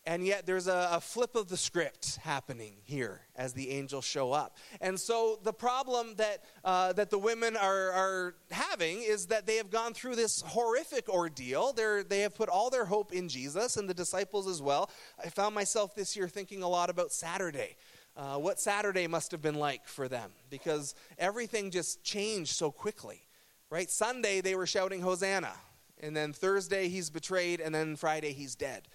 And 0.05 0.25
yet, 0.25 0.45
there's 0.45 0.67
a, 0.67 0.89
a, 0.93 1.01
flip 1.01 1.35
of 1.35 1.49
the 1.49 1.57
script 1.57 2.15
happening 2.23 2.77
here 2.83 3.21
as 3.35 3.53
the 3.53 3.69
angels 3.69 4.05
show 4.05 4.31
up. 4.31 4.55
And 4.79 4.99
so, 4.99 5.39
the 5.43 5.53
problem 5.53 6.15
that, 6.15 6.43
uh, 6.63 6.93
that 6.93 7.09
the 7.09 7.19
women 7.19 7.57
are, 7.57 7.91
are 7.91 8.35
having 8.49 9.01
is 9.01 9.27
that 9.27 9.45
they 9.45 9.57
have 9.57 9.69
gone 9.69 9.93
through 9.93 10.15
this 10.15 10.41
horrific 10.41 11.09
ordeal. 11.09 11.73
They're, 11.73 12.03
they 12.03 12.21
have 12.21 12.33
put 12.33 12.49
all 12.49 12.69
their 12.69 12.85
hope 12.85 13.11
in 13.11 13.27
Jesus 13.27 13.77
and 13.77 13.89
the 13.89 13.93
disciples 13.93 14.47
as 14.47 14.61
well. 14.61 14.89
I 15.23 15.29
found 15.29 15.53
myself 15.53 15.93
this 15.95 16.15
year 16.15 16.27
thinking 16.27 16.63
a 16.63 16.69
lot 16.69 16.89
about 16.89 17.11
Saturday. 17.11 17.75
Uh, 18.15 18.37
what 18.37 18.59
Saturday 18.59 19.05
must 19.07 19.31
have 19.31 19.41
been 19.41 19.55
like 19.55 19.87
for 19.87 20.07
them 20.07 20.31
because 20.49 20.95
everything 21.17 21.71
just 21.71 22.03
changed 22.03 22.55
so 22.55 22.71
quickly, 22.71 23.21
right? 23.69 23.89
Sunday, 23.89 24.41
they 24.41 24.55
were 24.55 24.65
shouting, 24.65 25.01
Hosanna. 25.01 25.53
And 26.01 26.15
then 26.15 26.33
Thursday, 26.33 26.87
he's 26.87 27.09
betrayed. 27.09 27.59
And 27.59 27.73
then 27.73 27.95
Friday, 27.95 28.33
he's 28.33 28.55
dead. 28.55 28.87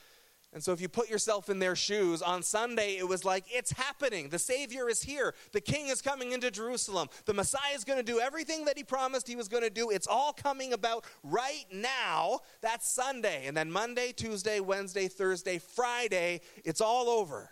And 0.55 0.63
so, 0.63 0.73
if 0.73 0.81
you 0.81 0.89
put 0.89 1.11
yourself 1.11 1.51
in 1.51 1.59
their 1.59 1.75
shoes, 1.75 2.23
on 2.23 2.45
Sunday 2.45 2.97
it 2.97 3.09
was 3.09 3.25
like, 3.25 3.45
it's 3.51 3.73
happening. 3.73 4.29
The 4.29 4.39
Savior 4.39 4.89
is 4.89 5.03
here. 5.03 5.35
The 5.53 5.61
King 5.61 5.89
is 5.89 6.01
coming 6.01 6.31
into 6.31 6.49
Jerusalem. 6.49 7.09
The 7.25 7.35
Messiah 7.35 7.75
is 7.75 7.83
going 7.83 7.99
to 7.99 8.05
do 8.05 8.21
everything 8.21 8.65
that 8.67 8.79
he 8.79 8.85
promised 8.85 9.27
he 9.27 9.35
was 9.35 9.49
going 9.49 9.65
to 9.65 9.71
do. 9.71 9.91
It's 9.91 10.07
all 10.07 10.33
coming 10.33 10.73
about 10.73 11.05
right 11.25 11.65
now. 11.73 12.39
That's 12.63 12.89
Sunday. 12.89 13.47
And 13.49 13.57
then 13.57 13.71
Monday, 13.71 14.13
Tuesday, 14.13 14.61
Wednesday, 14.61 15.09
Thursday, 15.09 15.59
Friday, 15.59 16.41
it's 16.65 16.81
all 16.81 17.09
over. 17.09 17.51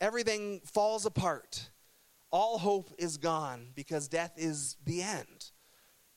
Everything 0.00 0.60
falls 0.64 1.04
apart. 1.04 1.68
All 2.30 2.58
hope 2.58 2.90
is 2.98 3.18
gone 3.18 3.68
because 3.74 4.08
death 4.08 4.32
is 4.36 4.76
the 4.86 5.02
end 5.02 5.50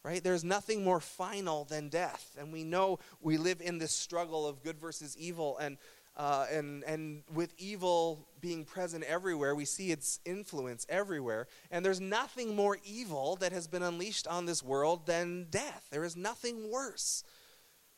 right? 0.03 0.23
There's 0.23 0.43
nothing 0.43 0.83
more 0.83 0.99
final 0.99 1.65
than 1.65 1.89
death. 1.89 2.35
And 2.39 2.51
we 2.51 2.63
know 2.63 2.99
we 3.21 3.37
live 3.37 3.61
in 3.61 3.77
this 3.77 3.91
struggle 3.91 4.47
of 4.47 4.63
good 4.63 4.79
versus 4.79 5.15
evil. 5.17 5.57
And, 5.59 5.77
uh, 6.17 6.47
and, 6.51 6.83
and 6.83 7.23
with 7.33 7.53
evil 7.57 8.27
being 8.39 8.65
present 8.65 9.03
everywhere, 9.03 9.53
we 9.53 9.65
see 9.65 9.91
its 9.91 10.19
influence 10.25 10.85
everywhere. 10.89 11.47
And 11.69 11.85
there's 11.85 12.01
nothing 12.01 12.55
more 12.55 12.77
evil 12.83 13.35
that 13.37 13.51
has 13.51 13.67
been 13.67 13.83
unleashed 13.83 14.27
on 14.27 14.45
this 14.45 14.63
world 14.63 15.05
than 15.05 15.47
death. 15.49 15.87
There 15.91 16.03
is 16.03 16.17
nothing 16.17 16.71
worse. 16.71 17.23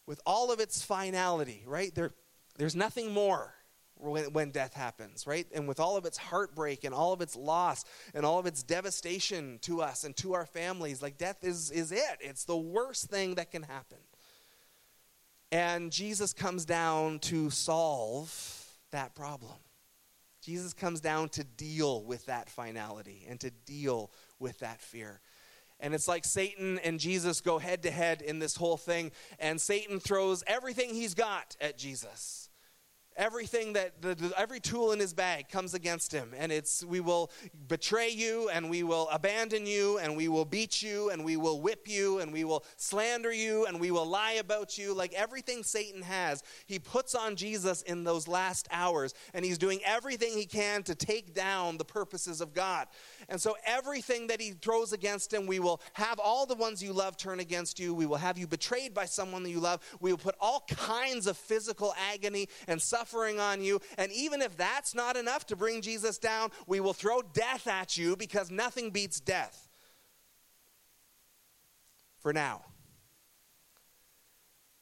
With 0.06 0.20
all 0.26 0.52
of 0.52 0.60
its 0.60 0.84
finality, 0.84 1.64
right? 1.66 1.96
There, 1.96 2.12
there's 2.58 2.76
nothing 2.76 3.14
more 3.14 3.54
when, 3.98 4.34
when 4.34 4.52
death 4.52 4.74
happens, 4.74 5.26
right? 5.28 5.48
And 5.54 5.68
with 5.68 5.80
all 5.80 5.98
of 5.98 6.06
its 6.06 6.18
heartbreak 6.18 6.84
and 6.84 6.94
all 6.94 7.14
of 7.14 7.22
its 7.22 7.36
loss 7.36 7.86
and 8.14 8.26
all 8.26 8.40
of 8.40 8.46
its 8.46 8.64
devastation 8.64 9.60
to 9.64 9.82
us 9.82 10.04
and 10.04 10.16
to 10.18 10.34
our 10.34 10.46
families, 10.46 11.02
like 11.02 11.18
death 11.18 11.44
is, 11.44 11.72
is 11.72 11.92
it. 11.92 12.18
It's 12.20 12.46
the 12.46 12.58
worst 12.58 13.10
thing 13.10 13.36
that 13.36 13.52
can 13.52 13.64
happen. 13.64 14.00
And 15.52 15.92
Jesus 15.92 16.34
comes 16.34 16.66
down 16.66 17.20
to 17.20 17.50
solve 17.50 18.66
that 18.92 19.16
problem. 19.16 19.54
Jesus 20.42 20.74
comes 20.74 21.00
down 21.00 21.30
to 21.30 21.44
deal 21.44 22.04
with 22.04 22.26
that 22.26 22.50
finality 22.50 23.26
and 23.30 23.40
to 23.40 23.52
deal 23.66 24.12
with 24.40 24.60
that 24.60 24.82
fear. 24.82 25.22
And 25.80 25.94
it's 25.94 26.08
like 26.08 26.26
Satan 26.26 26.80
and 26.80 27.00
Jesus 27.00 27.40
go 27.40 27.60
head 27.60 27.84
to 27.84 27.92
head 27.92 28.22
in 28.22 28.40
this 28.40 28.56
whole 28.56 28.78
thing, 28.78 29.12
and 29.40 29.60
Satan 29.60 30.00
throws 30.00 30.44
everything 30.48 30.94
he's 30.94 31.14
got 31.14 31.56
at 31.62 31.78
Jesus 31.78 32.50
everything 33.16 33.74
that 33.74 34.02
the, 34.02 34.16
the, 34.16 34.34
every 34.38 34.60
tool 34.60 34.92
in 34.92 35.00
his 35.00 35.14
bag 35.14 35.50
comes 35.50 35.74
against 35.74 36.12
him. 36.12 36.32
And 36.38 36.52
it's 36.52 36.84
we 36.84 37.00
will 37.00 37.32
betray 37.68 38.10
you 38.10 38.50
and 38.50 38.70
we 38.70 38.84
will 38.84 39.08
abandon 39.12 39.66
you 39.66 40.00
and 40.00 40.16
we 40.18 40.28
will 40.28 40.46
beat 40.46 40.82
you 40.82 41.10
and 41.10 41.24
we 41.24 41.38
will 41.38 41.62
whip 41.62 41.88
you 41.88 42.20
and 42.20 42.34
we 42.34 42.44
will 42.44 42.66
slander 42.78 43.32
you 43.32 43.66
and 43.66 43.80
we 43.80 43.92
will 43.92 44.06
lie 44.06 44.34
about 44.34 44.78
you. 44.78 44.94
Like 44.94 45.14
everything 45.14 45.64
satan 45.64 46.02
has 46.02 46.44
he 46.66 46.80
puts 46.80 47.16
on 47.16 47.36
jesus 47.36 47.82
in 47.84 48.04
those 48.04 48.28
last 48.28 48.68
hours. 48.72 49.14
And 49.34 49.46
he's 49.46 49.58
doing 49.58 49.80
everything 49.86 50.34
he 50.38 50.46
can 50.46 50.84
to 50.84 50.96
take 50.96 51.34
down 51.34 51.78
the 51.78 51.86
purposes 51.86 52.42
of 52.42 52.54
god. 52.54 52.88
And 53.30 53.42
so 53.42 53.56
everything 53.66 54.28
that 54.28 54.42
he 54.42 54.52
throws 54.52 54.94
against 54.94 55.34
him 55.34 55.46
we 55.46 55.60
will 55.60 55.82
have 55.94 56.20
all 56.20 56.46
the 56.46 56.56
ones 56.56 56.82
you 56.82 56.94
love 56.94 57.18
turn 57.18 57.40
against 57.40 57.80
you. 57.80 57.94
We 57.94 58.06
will 58.06 58.18
have 58.18 58.38
you 58.38 58.48
betrayed 58.48 58.94
by 58.94 59.06
someone 59.06 59.44
that 59.44 59.50
you 59.50 59.60
love. 59.60 59.82
We 60.00 60.12
will 60.12 60.18
put 60.18 60.36
all 60.40 60.64
kinds 60.68 61.28
of 61.28 61.38
physical 61.38 61.94
agony 62.12 62.48
and 62.68 62.82
suffering 62.82 63.03
suffering 63.04 63.40
on 63.40 63.62
you. 63.62 63.80
And 63.98 64.12
even 64.12 64.42
if 64.42 64.56
that's 64.56 64.96
not 64.96 65.18
enough 65.18 65.46
to 65.48 65.56
bring 65.56 65.82
Jesus 65.82 66.18
down, 66.18 66.52
we 66.68 66.80
will 66.80 66.94
throw 66.94 67.22
death 67.22 67.68
at 67.68 67.98
you 67.98 68.16
because 68.16 68.50
nothing 68.50 68.92
beats 68.92 69.20
death. 69.20 69.70
For 72.20 72.32
now. 72.32 72.62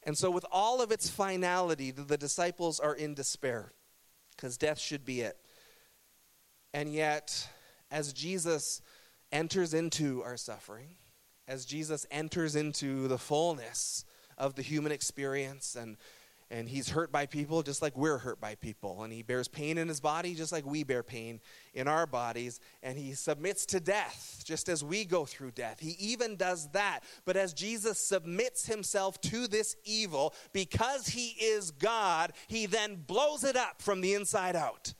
And 0.03 0.17
so, 0.17 0.29
with 0.31 0.45
all 0.51 0.81
of 0.81 0.91
its 0.91 1.09
finality, 1.09 1.91
the 1.91 2.17
disciples 2.17 2.79
are 2.79 2.93
in 2.93 3.13
despair 3.13 3.73
because 4.35 4.57
death 4.57 4.79
should 4.79 5.05
be 5.05 5.21
it. 5.21 5.37
And 6.73 6.91
yet, 6.93 7.47
as 7.91 8.13
Jesus 8.13 8.81
enters 9.31 9.73
into 9.73 10.23
our 10.23 10.37
suffering, 10.37 10.95
as 11.47 11.65
Jesus 11.65 12.05
enters 12.09 12.55
into 12.55 13.07
the 13.07 13.17
fullness 13.17 14.05
of 14.37 14.55
the 14.55 14.61
human 14.61 14.91
experience 14.91 15.75
and 15.75 15.97
and 16.51 16.67
he's 16.67 16.89
hurt 16.89 17.11
by 17.11 17.25
people 17.25 17.63
just 17.63 17.81
like 17.81 17.97
we're 17.97 18.17
hurt 18.17 18.41
by 18.41 18.55
people. 18.55 19.03
And 19.03 19.13
he 19.13 19.23
bears 19.23 19.47
pain 19.47 19.77
in 19.77 19.87
his 19.87 20.01
body 20.01 20.35
just 20.35 20.51
like 20.51 20.65
we 20.65 20.83
bear 20.83 21.01
pain 21.01 21.39
in 21.73 21.87
our 21.87 22.05
bodies. 22.05 22.59
And 22.83 22.97
he 22.97 23.13
submits 23.13 23.65
to 23.67 23.79
death 23.79 24.43
just 24.45 24.67
as 24.67 24.83
we 24.83 25.05
go 25.05 25.25
through 25.25 25.51
death. 25.51 25.79
He 25.79 25.95
even 25.99 26.35
does 26.35 26.67
that. 26.73 26.99
But 27.25 27.37
as 27.37 27.53
jesus 27.53 27.97
submits 27.97 28.65
himself 28.65 29.19
to 29.21 29.47
this 29.47 29.75
evil 29.85 30.33
because 30.51 31.07
he 31.07 31.29
is 31.39 31.71
god 31.71 32.33
he 32.47 32.65
then 32.65 33.03
blows 33.07 33.43
it 33.43 33.55
up 33.55 33.81
from 33.81 34.01
the 34.01 34.13
inside 34.13 34.55
out 34.55 34.93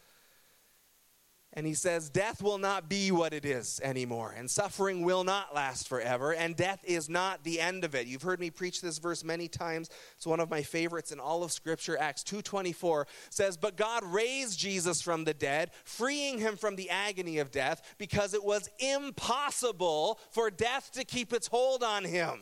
and 1.53 1.67
he 1.67 1.73
says, 1.73 2.09
Death 2.09 2.41
will 2.41 2.57
not 2.57 2.87
be 2.87 3.11
what 3.11 3.33
it 3.33 3.45
is 3.45 3.81
anymore, 3.83 4.33
and 4.37 4.49
suffering 4.49 5.03
will 5.03 5.23
not 5.23 5.53
last 5.53 5.87
forever, 5.87 6.33
and 6.33 6.55
death 6.55 6.79
is 6.83 7.09
not 7.09 7.43
the 7.43 7.59
end 7.59 7.83
of 7.83 7.93
it. 7.93 8.07
You've 8.07 8.21
heard 8.21 8.39
me 8.39 8.49
preach 8.49 8.81
this 8.81 8.99
verse 8.99 9.23
many 9.23 9.47
times. 9.47 9.89
It's 10.15 10.27
one 10.27 10.39
of 10.39 10.49
my 10.49 10.61
favorites 10.61 11.11
in 11.11 11.19
all 11.19 11.43
of 11.43 11.51
Scripture. 11.51 11.97
Acts 11.99 12.23
2.24 12.23 13.05
says, 13.29 13.57
But 13.57 13.75
God 13.75 14.03
raised 14.03 14.57
Jesus 14.59 15.01
from 15.01 15.25
the 15.25 15.33
dead, 15.33 15.71
freeing 15.83 16.39
him 16.39 16.55
from 16.55 16.75
the 16.75 16.89
agony 16.89 17.39
of 17.39 17.51
death, 17.51 17.95
because 17.97 18.33
it 18.33 18.43
was 18.43 18.69
impossible 18.79 20.19
for 20.29 20.49
death 20.49 20.91
to 20.93 21.03
keep 21.03 21.33
its 21.33 21.47
hold 21.47 21.83
on 21.83 22.05
him. 22.05 22.39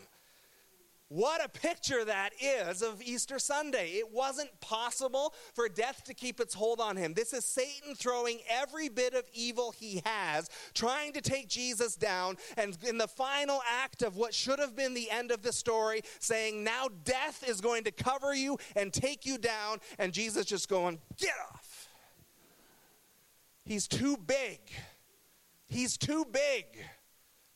What 1.12 1.44
a 1.44 1.50
picture 1.50 2.06
that 2.06 2.34
is 2.40 2.84
of 2.84 3.02
Easter 3.02 3.40
Sunday. 3.40 3.94
It 3.94 4.14
wasn't 4.14 4.52
possible 4.62 5.34
for 5.56 5.68
death 5.68 6.04
to 6.04 6.14
keep 6.14 6.40
its 6.40 6.54
hold 6.54 6.80
on 6.80 6.98
him. 6.98 7.16
This 7.16 7.34
is 7.34 7.46
Satan 7.46 7.96
throwing 7.96 8.42
every 8.48 8.90
bit 8.90 9.16
of 9.16 9.24
evil 9.34 9.72
he 9.72 10.04
has, 10.06 10.52
trying 10.76 11.14
to 11.14 11.22
take 11.22 11.50
Jesus 11.50 11.96
down, 11.96 12.38
and 12.58 12.78
in 12.88 13.00
the 13.00 13.08
final 13.08 13.60
act 13.82 14.04
of 14.04 14.18
what 14.18 14.36
should 14.36 14.60
have 14.60 14.76
been 14.76 14.94
the 14.94 15.10
end 15.10 15.32
of 15.32 15.42
the 15.42 15.52
story, 15.52 16.02
saying, 16.20 16.64
Now 16.64 16.90
death 17.04 17.44
is 17.48 17.60
going 17.60 17.86
to 17.86 17.92
cover 17.92 18.36
you 18.36 18.60
and 18.76 18.94
take 18.94 19.26
you 19.26 19.40
down, 19.40 19.80
and 19.98 20.14
Jesus 20.14 20.46
just 20.46 20.70
going, 20.70 21.00
Get 21.18 21.34
off. 21.52 21.88
He's 23.66 23.88
too 23.88 24.16
big. 24.16 24.60
He's 25.68 25.98
too 25.98 26.24
big 26.32 26.66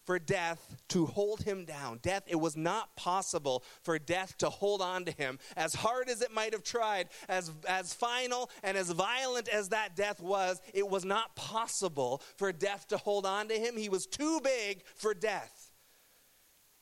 for 0.05 0.19
death 0.19 0.75
to 0.89 1.05
hold 1.05 1.41
him 1.41 1.65
down. 1.65 1.99
Death, 2.01 2.23
it 2.27 2.39
was 2.39 2.55
not 2.57 2.95
possible 2.95 3.63
for 3.81 3.97
death 3.99 4.37
to 4.39 4.49
hold 4.49 4.81
on 4.81 5.05
to 5.05 5.11
him. 5.11 5.39
As 5.55 5.73
hard 5.73 6.09
as 6.09 6.21
it 6.21 6.33
might 6.33 6.53
have 6.53 6.63
tried, 6.63 7.09
as, 7.29 7.51
as 7.67 7.93
final 7.93 8.49
and 8.63 8.77
as 8.77 8.89
violent 8.91 9.47
as 9.47 9.69
that 9.69 9.95
death 9.95 10.21
was, 10.21 10.61
it 10.73 10.87
was 10.87 11.05
not 11.05 11.35
possible 11.35 12.21
for 12.37 12.51
death 12.51 12.87
to 12.89 12.97
hold 12.97 13.25
on 13.25 13.47
to 13.47 13.55
him. 13.55 13.77
He 13.77 13.89
was 13.89 14.05
too 14.05 14.39
big 14.43 14.83
for 14.95 15.13
death. 15.13 15.71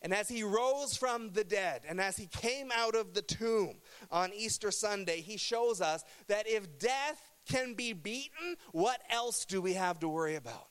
And 0.02 0.14
as 0.14 0.28
he 0.28 0.44
rose 0.44 0.98
from 0.98 1.32
the 1.34 1.44
dead, 1.44 1.82
and 1.88 2.02
as 2.02 2.18
he 2.18 2.26
came 2.26 2.72
out 2.76 2.96
of 2.96 3.14
the 3.14 3.22
tomb 3.22 3.76
on 4.10 4.34
Easter 4.34 4.72
Sunday, 4.72 5.22
he 5.22 5.38
shows 5.38 5.80
us 5.80 6.04
that 6.28 6.50
if 6.50 6.80
death 6.80 7.22
can 7.48 7.76
be 7.76 7.94
beaten, 7.94 8.56
what 8.72 9.00
else 9.12 9.46
do 9.46 9.62
we 9.62 9.74
have 9.74 10.00
to 10.00 10.10
worry 10.10 10.36
about? 10.36 10.71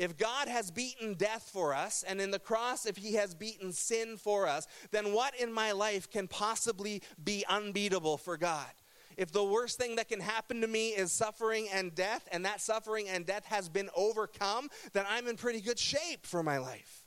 If 0.00 0.16
God 0.16 0.48
has 0.48 0.70
beaten 0.70 1.12
death 1.12 1.50
for 1.52 1.74
us, 1.74 2.02
and 2.08 2.22
in 2.22 2.30
the 2.30 2.38
cross, 2.38 2.86
if 2.86 2.96
He 2.96 3.16
has 3.16 3.34
beaten 3.34 3.70
sin 3.70 4.16
for 4.16 4.48
us, 4.48 4.66
then 4.92 5.12
what 5.12 5.38
in 5.38 5.52
my 5.52 5.72
life 5.72 6.10
can 6.10 6.26
possibly 6.26 7.02
be 7.22 7.44
unbeatable 7.46 8.16
for 8.16 8.38
God? 8.38 8.70
If 9.18 9.30
the 9.30 9.44
worst 9.44 9.76
thing 9.76 9.96
that 9.96 10.08
can 10.08 10.20
happen 10.20 10.62
to 10.62 10.66
me 10.66 10.88
is 10.88 11.12
suffering 11.12 11.68
and 11.70 11.94
death, 11.94 12.26
and 12.32 12.46
that 12.46 12.62
suffering 12.62 13.10
and 13.10 13.26
death 13.26 13.44
has 13.44 13.68
been 13.68 13.90
overcome, 13.94 14.70
then 14.94 15.04
I'm 15.06 15.28
in 15.28 15.36
pretty 15.36 15.60
good 15.60 15.78
shape 15.78 16.24
for 16.24 16.42
my 16.42 16.56
life. 16.56 17.04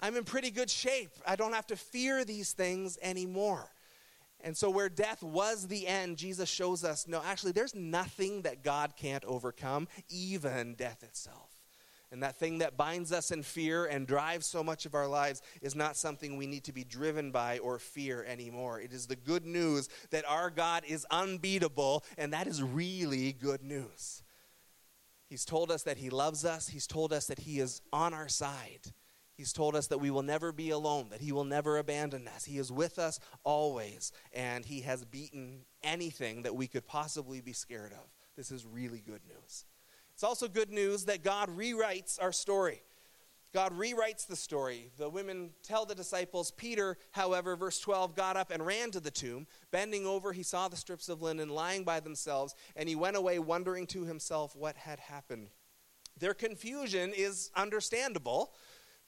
I'm 0.00 0.16
in 0.16 0.22
pretty 0.22 0.52
good 0.52 0.70
shape. 0.70 1.10
I 1.26 1.34
don't 1.34 1.52
have 1.52 1.66
to 1.66 1.76
fear 1.76 2.24
these 2.24 2.52
things 2.52 2.96
anymore. 3.02 3.72
And 4.40 4.56
so, 4.56 4.70
where 4.70 4.88
death 4.88 5.20
was 5.20 5.66
the 5.66 5.88
end, 5.88 6.16
Jesus 6.16 6.48
shows 6.48 6.84
us 6.84 7.08
no, 7.08 7.20
actually, 7.26 7.50
there's 7.50 7.74
nothing 7.74 8.42
that 8.42 8.62
God 8.62 8.92
can't 8.96 9.24
overcome, 9.24 9.88
even 10.08 10.76
death 10.76 11.02
itself. 11.02 11.53
And 12.14 12.22
that 12.22 12.36
thing 12.36 12.58
that 12.58 12.76
binds 12.76 13.10
us 13.10 13.32
in 13.32 13.42
fear 13.42 13.86
and 13.86 14.06
drives 14.06 14.46
so 14.46 14.62
much 14.62 14.86
of 14.86 14.94
our 14.94 15.08
lives 15.08 15.42
is 15.60 15.74
not 15.74 15.96
something 15.96 16.36
we 16.36 16.46
need 16.46 16.62
to 16.62 16.72
be 16.72 16.84
driven 16.84 17.32
by 17.32 17.58
or 17.58 17.80
fear 17.80 18.22
anymore. 18.22 18.80
It 18.80 18.92
is 18.92 19.08
the 19.08 19.16
good 19.16 19.44
news 19.44 19.88
that 20.10 20.24
our 20.28 20.48
God 20.48 20.84
is 20.86 21.04
unbeatable, 21.10 22.04
and 22.16 22.32
that 22.32 22.46
is 22.46 22.62
really 22.62 23.32
good 23.32 23.64
news. 23.64 24.22
He's 25.28 25.44
told 25.44 25.72
us 25.72 25.82
that 25.82 25.96
He 25.96 26.08
loves 26.08 26.44
us, 26.44 26.68
He's 26.68 26.86
told 26.86 27.12
us 27.12 27.26
that 27.26 27.40
He 27.40 27.58
is 27.58 27.82
on 27.92 28.14
our 28.14 28.28
side. 28.28 28.92
He's 29.36 29.52
told 29.52 29.74
us 29.74 29.88
that 29.88 29.98
we 29.98 30.12
will 30.12 30.22
never 30.22 30.52
be 30.52 30.70
alone, 30.70 31.08
that 31.10 31.20
He 31.20 31.32
will 31.32 31.42
never 31.42 31.78
abandon 31.78 32.28
us. 32.28 32.44
He 32.44 32.58
is 32.58 32.70
with 32.70 33.00
us 33.00 33.18
always, 33.42 34.12
and 34.32 34.64
He 34.64 34.82
has 34.82 35.04
beaten 35.04 35.62
anything 35.82 36.42
that 36.42 36.54
we 36.54 36.68
could 36.68 36.86
possibly 36.86 37.40
be 37.40 37.52
scared 37.52 37.90
of. 37.90 38.14
This 38.36 38.52
is 38.52 38.64
really 38.64 39.02
good 39.04 39.22
news. 39.26 39.64
It's 40.24 40.40
also 40.40 40.48
good 40.48 40.70
news 40.70 41.04
that 41.04 41.22
God 41.22 41.50
rewrites 41.50 42.18
our 42.18 42.32
story. 42.32 42.80
God 43.52 43.78
rewrites 43.78 44.26
the 44.26 44.36
story. 44.36 44.90
The 44.96 45.10
women 45.10 45.50
tell 45.62 45.84
the 45.84 45.94
disciples. 45.94 46.50
Peter, 46.50 46.96
however, 47.10 47.56
verse 47.56 47.78
12, 47.78 48.16
got 48.16 48.34
up 48.34 48.50
and 48.50 48.64
ran 48.64 48.90
to 48.92 49.00
the 49.00 49.10
tomb. 49.10 49.46
Bending 49.70 50.06
over, 50.06 50.32
he 50.32 50.42
saw 50.42 50.66
the 50.68 50.78
strips 50.78 51.10
of 51.10 51.20
linen 51.20 51.50
lying 51.50 51.84
by 51.84 52.00
themselves, 52.00 52.54
and 52.74 52.88
he 52.88 52.96
went 52.96 53.18
away 53.18 53.38
wondering 53.38 53.86
to 53.88 54.04
himself 54.04 54.56
what 54.56 54.76
had 54.76 54.98
happened. 54.98 55.50
Their 56.18 56.32
confusion 56.32 57.12
is 57.14 57.50
understandable 57.54 58.54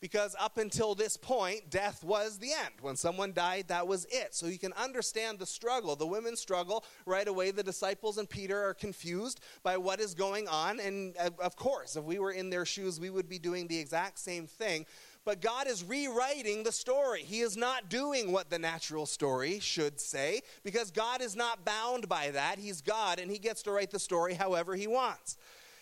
because 0.01 0.37
up 0.39 0.59
until 0.59 0.95
this 0.95 1.17
point, 1.17 1.71
death 1.71 2.05
was 2.05 2.39
the 2.39 2.53
end. 2.53 2.75
When 2.81 2.97
someone 2.97 3.33
died, 3.33 3.69
that 3.69 3.87
was 3.87 4.07
it. 4.11 4.35
So 4.35 4.47
you 4.47 4.59
can 4.59 4.73
understand 4.75 5.39
the 5.39 5.47
struggle. 5.47 5.97
The 5.97 6.07
women 6.07 6.37
struggle 6.37 6.85
right 7.07 7.27
away. 7.27 7.51
The 7.51 7.63
disciples 7.63 8.19
and 8.19 8.29
Peter 8.29 8.63
are 8.63 8.75
confused 8.75 9.41
by 9.63 9.79
what 9.79 10.01
is 10.01 10.15
going 10.15 10.49
on. 10.49 10.81
And 10.81 11.17
uh, 11.19 11.31
of 11.41 11.57
course, 11.57 11.97
if 11.97 12.05
we 12.05 12.19
were 12.19 12.33
in 12.33 12.51
their 12.51 12.67
shoes, 12.67 13.01
we 13.01 13.11
would 13.11 13.29
be 13.29 13.39
doing 13.39 13.67
the 13.69 13.79
exact 13.79 14.19
same 14.19 14.47
thing. 14.47 14.85
But 15.25 15.41
God 15.41 15.67
is 15.67 15.83
rewriting 15.83 16.63
the 16.63 16.71
story. 16.71 17.23
He 17.23 17.41
is 17.41 17.57
not 17.57 17.89
doing 17.89 18.31
what 18.31 18.49
the 18.49 18.61
natural 18.61 19.07
story 19.07 19.59
should 19.59 19.99
say 19.99 20.43
because 20.63 20.93
God 20.93 21.21
is 21.21 21.35
not 21.35 21.65
bound 21.65 22.09
by 22.09 22.31
that. 22.31 22.61
He's 22.61 22.81
God 22.81 23.19
and 23.19 23.29
He 23.29 23.39
gets 23.39 23.63
to 23.63 23.73
write 23.73 23.91
the 23.91 23.99
story 23.99 24.35
however 24.35 24.77
He 24.77 24.87
wants. 24.87 25.37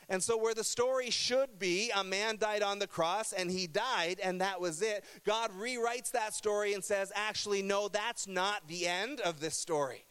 And 0.09 0.23
so, 0.23 0.37
where 0.37 0.55
the 0.55 0.65
story 0.65 1.11
should 1.11 1.59
be 1.59 1.91
a 1.95 2.05
man 2.05 2.37
died 2.37 2.63
on 2.63 2.79
the 2.79 2.87
cross 2.87 3.33
and 3.33 3.51
he 3.51 3.67
died 3.67 4.21
and 4.23 4.41
that 4.41 4.61
was 4.61 4.83
it, 4.83 5.05
God 5.25 5.51
rewrites 5.59 6.11
that 6.13 6.35
story 6.35 6.75
and 6.75 6.85
says, 6.85 7.13
actually, 7.15 7.63
no, 7.63 7.89
that's 7.89 8.27
not 8.27 8.67
the 8.69 8.87
end 8.87 9.21
of 9.21 9.41
this 9.41 9.57
story. 9.57 10.05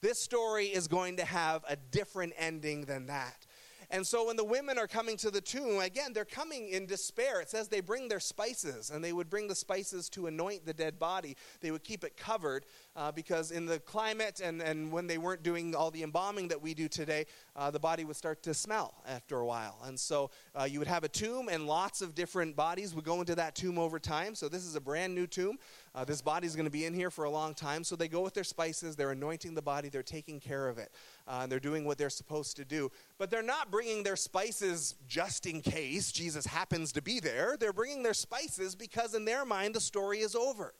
This 0.00 0.18
story 0.18 0.66
is 0.66 0.86
going 0.86 1.16
to 1.16 1.24
have 1.24 1.64
a 1.68 1.76
different 1.76 2.34
ending 2.36 2.82
than 2.82 3.06
that. 3.06 3.46
And 3.90 4.06
so 4.06 4.26
when 4.26 4.36
the 4.36 4.44
women 4.44 4.78
are 4.78 4.86
coming 4.86 5.16
to 5.18 5.30
the 5.30 5.40
tomb, 5.40 5.80
again, 5.80 6.12
they're 6.12 6.24
coming 6.24 6.68
in 6.68 6.86
despair. 6.86 7.40
It 7.40 7.50
says 7.50 7.68
they 7.68 7.80
bring 7.80 8.08
their 8.08 8.20
spices, 8.20 8.90
and 8.90 9.02
they 9.02 9.12
would 9.12 9.30
bring 9.30 9.48
the 9.48 9.54
spices 9.54 10.08
to 10.10 10.26
anoint 10.26 10.66
the 10.66 10.72
dead 10.72 10.98
body. 10.98 11.36
They 11.60 11.70
would 11.70 11.84
keep 11.84 12.04
it 12.04 12.16
covered 12.16 12.66
uh, 12.96 13.12
because 13.12 13.50
in 13.50 13.66
the 13.66 13.78
climate 13.80 14.40
and, 14.42 14.60
and 14.62 14.90
when 14.90 15.06
they 15.06 15.18
weren't 15.18 15.42
doing 15.42 15.74
all 15.74 15.90
the 15.90 16.02
embalming 16.02 16.48
that 16.48 16.60
we 16.60 16.74
do 16.74 16.88
today, 16.88 17.26
uh, 17.56 17.70
the 17.70 17.80
body 17.80 18.04
would 18.04 18.16
start 18.16 18.42
to 18.44 18.54
smell 18.54 18.94
after 19.06 19.38
a 19.38 19.46
while. 19.46 19.78
And 19.84 19.98
so 19.98 20.30
uh, 20.58 20.64
you 20.64 20.78
would 20.78 20.88
have 20.88 21.04
a 21.04 21.08
tomb, 21.08 21.48
and 21.48 21.66
lots 21.66 22.02
of 22.02 22.14
different 22.14 22.56
bodies 22.56 22.94
would 22.94 23.04
go 23.04 23.20
into 23.20 23.34
that 23.34 23.54
tomb 23.54 23.78
over 23.78 23.98
time. 23.98 24.34
So 24.34 24.48
this 24.48 24.64
is 24.64 24.76
a 24.76 24.80
brand 24.80 25.14
new 25.14 25.26
tomb. 25.26 25.58
Uh, 25.94 26.04
this 26.04 26.20
body 26.20 26.46
is 26.46 26.56
going 26.56 26.64
to 26.64 26.72
be 26.72 26.84
in 26.84 26.92
here 26.92 27.10
for 27.10 27.24
a 27.24 27.30
long 27.30 27.54
time. 27.54 27.84
So 27.84 27.94
they 27.94 28.08
go 28.08 28.20
with 28.20 28.34
their 28.34 28.44
spices, 28.44 28.96
they're 28.96 29.12
anointing 29.12 29.54
the 29.54 29.62
body, 29.62 29.88
they're 29.88 30.02
taking 30.02 30.40
care 30.40 30.68
of 30.68 30.78
it, 30.78 30.90
uh, 31.28 31.40
and 31.42 31.52
they're 31.52 31.60
doing 31.60 31.84
what 31.84 31.98
they're 31.98 32.10
supposed 32.10 32.56
to 32.56 32.64
do. 32.64 32.90
But 33.16 33.30
they're 33.30 33.42
not 33.42 33.70
bringing 33.70 34.02
their 34.02 34.16
spices 34.16 34.96
just 35.06 35.46
in 35.46 35.60
case 35.60 36.10
Jesus 36.10 36.46
happens 36.46 36.90
to 36.92 37.02
be 37.02 37.20
there. 37.20 37.56
They're 37.58 37.72
bringing 37.72 38.02
their 38.02 38.14
spices 38.14 38.74
because 38.74 39.14
in 39.14 39.24
their 39.24 39.44
mind 39.44 39.74
the 39.74 39.80
story 39.80 40.18
is 40.18 40.34
over. 40.34 40.74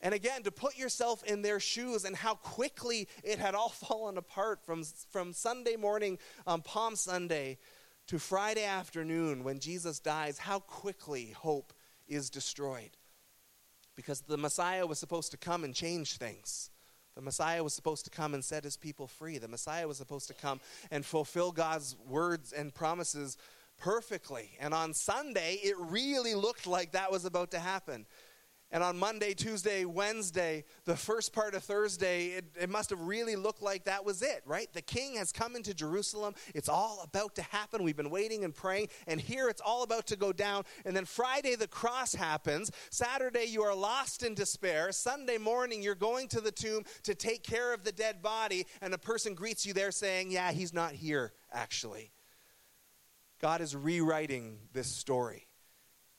And 0.00 0.14
again, 0.14 0.42
to 0.42 0.52
put 0.52 0.76
yourself 0.76 1.24
in 1.24 1.42
their 1.42 1.58
shoes 1.58 2.04
and 2.04 2.14
how 2.14 2.34
quickly 2.34 3.08
it 3.24 3.38
had 3.38 3.54
all 3.54 3.68
fallen 3.70 4.18
apart 4.18 4.60
from, 4.64 4.84
from 5.10 5.32
Sunday 5.32 5.76
morning 5.76 6.18
on 6.46 6.60
Palm 6.60 6.96
Sunday 6.96 7.58
to 8.08 8.18
Friday 8.18 8.64
afternoon 8.64 9.42
when 9.42 9.58
Jesus 9.58 9.98
dies, 10.00 10.38
how 10.38 10.60
quickly 10.60 11.30
hope 11.36 11.72
is 12.06 12.30
destroyed. 12.30 12.90
Because 13.98 14.20
the 14.20 14.36
Messiah 14.36 14.86
was 14.86 15.00
supposed 15.00 15.32
to 15.32 15.36
come 15.36 15.64
and 15.64 15.74
change 15.74 16.18
things. 16.18 16.70
The 17.16 17.20
Messiah 17.20 17.64
was 17.64 17.74
supposed 17.74 18.04
to 18.04 18.12
come 18.12 18.32
and 18.32 18.44
set 18.44 18.62
his 18.62 18.76
people 18.76 19.08
free. 19.08 19.38
The 19.38 19.48
Messiah 19.48 19.88
was 19.88 19.96
supposed 19.96 20.28
to 20.28 20.34
come 20.34 20.60
and 20.92 21.04
fulfill 21.04 21.50
God's 21.50 21.96
words 22.06 22.52
and 22.52 22.72
promises 22.72 23.36
perfectly. 23.76 24.50
And 24.60 24.72
on 24.72 24.94
Sunday, 24.94 25.58
it 25.64 25.74
really 25.80 26.36
looked 26.36 26.64
like 26.64 26.92
that 26.92 27.10
was 27.10 27.24
about 27.24 27.50
to 27.50 27.58
happen. 27.58 28.06
And 28.70 28.82
on 28.82 28.98
Monday, 28.98 29.32
Tuesday, 29.32 29.86
Wednesday, 29.86 30.64
the 30.84 30.94
first 30.96 31.32
part 31.32 31.54
of 31.54 31.64
Thursday, 31.64 32.26
it, 32.26 32.44
it, 32.60 32.68
must 32.68 32.90
have 32.90 33.00
really 33.00 33.34
looked 33.34 33.62
like 33.62 33.84
that 33.84 34.04
was 34.04 34.20
it, 34.20 34.42
right? 34.44 34.70
The 34.74 34.82
king 34.82 35.16
has 35.16 35.32
come 35.32 35.56
into 35.56 35.72
Jerusalem. 35.72 36.34
It's 36.54 36.68
all 36.68 37.00
about 37.02 37.34
to 37.36 37.42
happen. 37.42 37.82
We've 37.82 37.96
been 37.96 38.10
waiting 38.10 38.44
and 38.44 38.54
praying. 38.54 38.88
And 39.06 39.18
here 39.18 39.48
it's 39.48 39.62
all 39.62 39.84
about 39.84 40.06
to 40.08 40.16
go 40.16 40.34
down. 40.34 40.64
And 40.84 40.94
then 40.94 41.06
Friday, 41.06 41.54
the 41.54 41.66
cross 41.66 42.14
happens. 42.14 42.70
Saturday, 42.90 43.44
you 43.44 43.62
are 43.62 43.74
lost 43.74 44.22
in 44.22 44.34
despair. 44.34 44.92
Sunday 44.92 45.38
morning, 45.38 45.82
you're 45.82 45.94
going 45.94 46.28
to 46.28 46.40
the 46.42 46.52
tomb 46.52 46.84
to 47.04 47.14
take 47.14 47.42
care 47.42 47.72
of 47.72 47.84
the 47.84 47.92
dead 47.92 48.20
body. 48.20 48.66
And 48.82 48.92
a 48.92 48.98
person 48.98 49.34
greets 49.34 49.64
you 49.64 49.72
there 49.72 49.92
saying, 49.92 50.30
Yeah, 50.30 50.52
he's 50.52 50.74
not 50.74 50.92
here, 50.92 51.32
actually. 51.50 52.12
God 53.40 53.62
is 53.62 53.74
rewriting 53.74 54.58
this 54.74 54.88
story. 54.88 55.46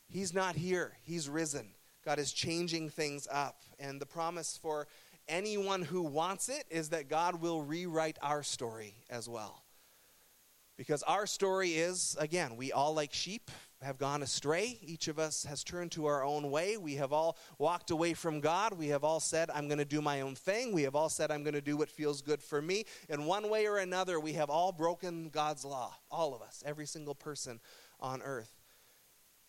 He's 0.07 0.33
not 0.33 0.55
here, 0.55 0.97
he's 1.03 1.29
risen. 1.29 1.73
God 2.05 2.19
is 2.19 2.31
changing 2.31 2.89
things 2.89 3.27
up. 3.31 3.61
And 3.79 4.01
the 4.01 4.05
promise 4.05 4.57
for 4.61 4.87
anyone 5.27 5.81
who 5.81 6.01
wants 6.01 6.49
it 6.49 6.65
is 6.69 6.89
that 6.89 7.09
God 7.09 7.41
will 7.41 7.61
rewrite 7.61 8.17
our 8.21 8.43
story 8.43 8.95
as 9.09 9.29
well. 9.29 9.63
Because 10.77 11.03
our 11.03 11.27
story 11.27 11.71
is, 11.71 12.15
again, 12.19 12.55
we 12.55 12.71
all, 12.71 12.93
like 12.93 13.13
sheep, 13.13 13.51
have 13.81 13.97
gone 13.97 14.23
astray. 14.23 14.77
Each 14.81 15.07
of 15.07 15.19
us 15.19 15.43
has 15.45 15.63
turned 15.63 15.91
to 15.91 16.05
our 16.05 16.23
own 16.23 16.51
way. 16.51 16.77
We 16.77 16.95
have 16.95 17.13
all 17.13 17.37
walked 17.57 17.91
away 17.91 18.13
from 18.13 18.39
God. 18.39 18.73
We 18.73 18.87
have 18.87 19.03
all 19.03 19.19
said, 19.19 19.49
I'm 19.53 19.67
going 19.67 19.79
to 19.79 19.85
do 19.85 20.01
my 20.01 20.21
own 20.21 20.35
thing. 20.35 20.73
We 20.73 20.83
have 20.83 20.95
all 20.95 21.09
said, 21.09 21.31
I'm 21.31 21.43
going 21.43 21.53
to 21.53 21.61
do 21.61 21.77
what 21.77 21.89
feels 21.89 22.21
good 22.21 22.41
for 22.41 22.61
me. 22.61 22.85
In 23.09 23.25
one 23.25 23.49
way 23.49 23.67
or 23.67 23.77
another, 23.77 24.19
we 24.19 24.33
have 24.33 24.49
all 24.49 24.71
broken 24.71 25.29
God's 25.29 25.63
law. 25.63 25.95
All 26.11 26.33
of 26.33 26.41
us, 26.41 26.63
every 26.65 26.85
single 26.85 27.15
person 27.15 27.59
on 27.99 28.21
earth. 28.21 28.58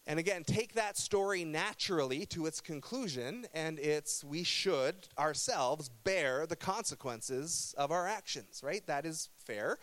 And 0.06 0.18
again, 0.18 0.44
take 0.44 0.74
that 0.74 0.96
story 0.96 1.44
naturally 1.44 2.26
to 2.26 2.46
its 2.46 2.60
conclusion, 2.60 3.46
and 3.54 3.78
it's 3.78 4.24
we 4.24 4.42
should 4.42 5.08
ourselves 5.18 5.88
bear 5.88 6.46
the 6.46 6.56
consequences 6.56 7.74
of 7.76 7.90
our 7.92 8.08
actions, 8.08 8.62
right? 8.64 8.84
That 8.86 9.04
is 9.04 9.28
fair. 9.44 9.78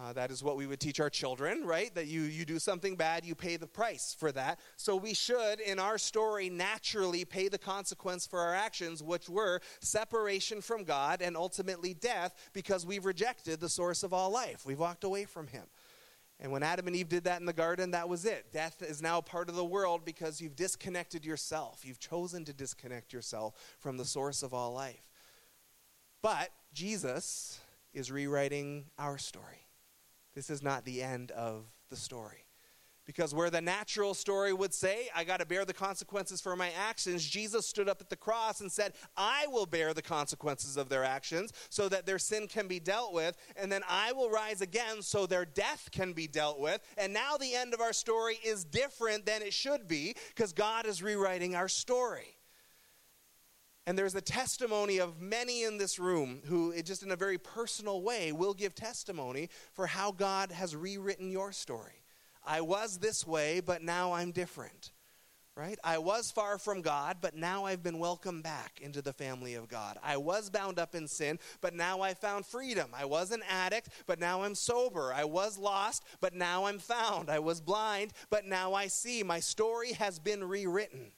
Uh, 0.00 0.12
that 0.12 0.30
is 0.30 0.44
what 0.44 0.56
we 0.56 0.66
would 0.66 0.78
teach 0.78 1.00
our 1.00 1.10
children, 1.10 1.64
right? 1.66 1.92
That 1.94 2.06
you, 2.06 2.22
you 2.22 2.44
do 2.44 2.60
something 2.60 2.94
bad, 2.94 3.24
you 3.24 3.34
pay 3.34 3.56
the 3.56 3.66
price 3.66 4.14
for 4.16 4.30
that. 4.30 4.60
So 4.76 4.94
we 4.94 5.12
should, 5.12 5.58
in 5.58 5.80
our 5.80 5.98
story, 5.98 6.48
naturally 6.48 7.24
pay 7.24 7.48
the 7.48 7.58
consequence 7.58 8.24
for 8.24 8.38
our 8.38 8.54
actions, 8.54 9.02
which 9.02 9.28
were 9.28 9.60
separation 9.80 10.60
from 10.60 10.84
God 10.84 11.20
and 11.20 11.36
ultimately 11.36 11.94
death 11.94 12.34
because 12.52 12.86
we've 12.86 13.06
rejected 13.06 13.58
the 13.58 13.68
source 13.68 14.04
of 14.04 14.12
all 14.12 14.30
life. 14.30 14.64
We've 14.64 14.78
walked 14.78 15.02
away 15.02 15.24
from 15.24 15.48
Him. 15.48 15.64
And 16.40 16.52
when 16.52 16.62
Adam 16.62 16.86
and 16.86 16.94
Eve 16.94 17.08
did 17.08 17.24
that 17.24 17.40
in 17.40 17.46
the 17.46 17.52
garden, 17.52 17.90
that 17.90 18.08
was 18.08 18.24
it. 18.24 18.52
Death 18.52 18.80
is 18.82 19.02
now 19.02 19.20
part 19.20 19.48
of 19.48 19.56
the 19.56 19.64
world 19.64 20.04
because 20.04 20.40
you've 20.40 20.54
disconnected 20.54 21.24
yourself. 21.24 21.84
You've 21.84 21.98
chosen 21.98 22.44
to 22.44 22.52
disconnect 22.52 23.12
yourself 23.12 23.54
from 23.80 23.96
the 23.96 24.04
source 24.04 24.42
of 24.42 24.54
all 24.54 24.72
life. 24.72 25.02
But 26.22 26.50
Jesus 26.72 27.60
is 27.92 28.12
rewriting 28.12 28.84
our 28.98 29.18
story. 29.18 29.66
This 30.34 30.50
is 30.50 30.62
not 30.62 30.84
the 30.84 31.02
end 31.02 31.32
of 31.32 31.64
the 31.90 31.96
story. 31.96 32.47
Because 33.08 33.34
where 33.34 33.48
the 33.48 33.62
natural 33.62 34.12
story 34.12 34.52
would 34.52 34.74
say, 34.74 35.08
I 35.16 35.24
got 35.24 35.40
to 35.40 35.46
bear 35.46 35.64
the 35.64 35.72
consequences 35.72 36.42
for 36.42 36.54
my 36.56 36.70
actions, 36.78 37.26
Jesus 37.26 37.66
stood 37.66 37.88
up 37.88 38.02
at 38.02 38.10
the 38.10 38.16
cross 38.16 38.60
and 38.60 38.70
said, 38.70 38.92
I 39.16 39.46
will 39.46 39.64
bear 39.64 39.94
the 39.94 40.02
consequences 40.02 40.76
of 40.76 40.90
their 40.90 41.04
actions 41.04 41.54
so 41.70 41.88
that 41.88 42.04
their 42.04 42.18
sin 42.18 42.48
can 42.48 42.68
be 42.68 42.78
dealt 42.78 43.14
with, 43.14 43.34
and 43.56 43.72
then 43.72 43.80
I 43.88 44.12
will 44.12 44.28
rise 44.28 44.60
again 44.60 45.00
so 45.00 45.24
their 45.24 45.46
death 45.46 45.88
can 45.90 46.12
be 46.12 46.26
dealt 46.26 46.60
with. 46.60 46.82
And 46.98 47.14
now 47.14 47.38
the 47.38 47.54
end 47.54 47.72
of 47.72 47.80
our 47.80 47.94
story 47.94 48.38
is 48.44 48.62
different 48.62 49.24
than 49.24 49.40
it 49.40 49.54
should 49.54 49.88
be 49.88 50.14
because 50.36 50.52
God 50.52 50.84
is 50.84 51.02
rewriting 51.02 51.54
our 51.54 51.68
story. 51.68 52.36
And 53.86 53.96
there's 53.96 54.16
a 54.16 54.20
testimony 54.20 54.98
of 54.98 55.18
many 55.18 55.62
in 55.62 55.78
this 55.78 55.98
room 55.98 56.42
who, 56.44 56.74
just 56.82 57.02
in 57.02 57.10
a 57.10 57.16
very 57.16 57.38
personal 57.38 58.02
way, 58.02 58.32
will 58.32 58.52
give 58.52 58.74
testimony 58.74 59.48
for 59.72 59.86
how 59.86 60.12
God 60.12 60.52
has 60.52 60.76
rewritten 60.76 61.30
your 61.30 61.52
story. 61.52 62.02
I 62.48 62.62
was 62.62 62.98
this 62.98 63.26
way, 63.26 63.60
but 63.60 63.82
now 63.82 64.14
I'm 64.14 64.32
different. 64.32 64.92
right? 65.54 65.78
I 65.82 65.98
was 65.98 66.30
far 66.30 66.56
from 66.56 66.82
God, 66.82 67.16
but 67.20 67.34
now 67.34 67.64
I've 67.64 67.82
been 67.82 67.98
welcomed 67.98 68.44
back 68.44 68.78
into 68.80 69.02
the 69.02 69.12
family 69.12 69.54
of 69.54 69.68
God. 69.68 69.98
I 70.04 70.16
was 70.16 70.50
bound 70.50 70.78
up 70.78 70.94
in 70.94 71.08
sin, 71.08 71.40
but 71.60 71.74
now 71.74 72.00
I 72.00 72.14
found 72.14 72.46
freedom. 72.46 72.90
I 72.94 73.04
was 73.04 73.32
an 73.32 73.42
addict, 73.50 73.88
but 74.06 74.20
now 74.20 74.42
I'm 74.44 74.54
sober. 74.54 75.12
I 75.12 75.24
was 75.24 75.58
lost, 75.58 76.04
but 76.20 76.32
now 76.32 76.66
I'm 76.66 76.78
found. 76.78 77.28
I 77.28 77.40
was 77.40 77.60
blind, 77.60 78.12
but 78.30 78.46
now 78.46 78.72
I 78.72 78.86
see. 78.86 79.24
My 79.24 79.40
story 79.40 79.92
has 79.94 80.20
been 80.20 80.44
rewritten. 80.44 81.10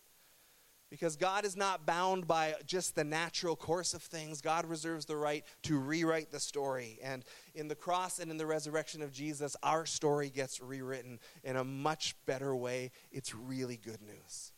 Because 0.90 1.14
God 1.14 1.44
is 1.44 1.56
not 1.56 1.86
bound 1.86 2.26
by 2.26 2.54
just 2.66 2.96
the 2.96 3.04
natural 3.04 3.54
course 3.54 3.94
of 3.94 4.02
things. 4.02 4.40
God 4.40 4.66
reserves 4.66 5.06
the 5.06 5.16
right 5.16 5.44
to 5.62 5.78
rewrite 5.78 6.32
the 6.32 6.40
story. 6.40 6.98
And 7.00 7.24
in 7.54 7.68
the 7.68 7.76
cross 7.76 8.18
and 8.18 8.28
in 8.28 8.38
the 8.38 8.46
resurrection 8.46 9.00
of 9.00 9.12
Jesus, 9.12 9.56
our 9.62 9.86
story 9.86 10.30
gets 10.30 10.60
rewritten 10.60 11.20
in 11.44 11.54
a 11.54 11.62
much 11.62 12.16
better 12.26 12.56
way. 12.56 12.90
It's 13.12 13.34
really 13.34 13.76
good 13.76 14.02
news. 14.02 14.52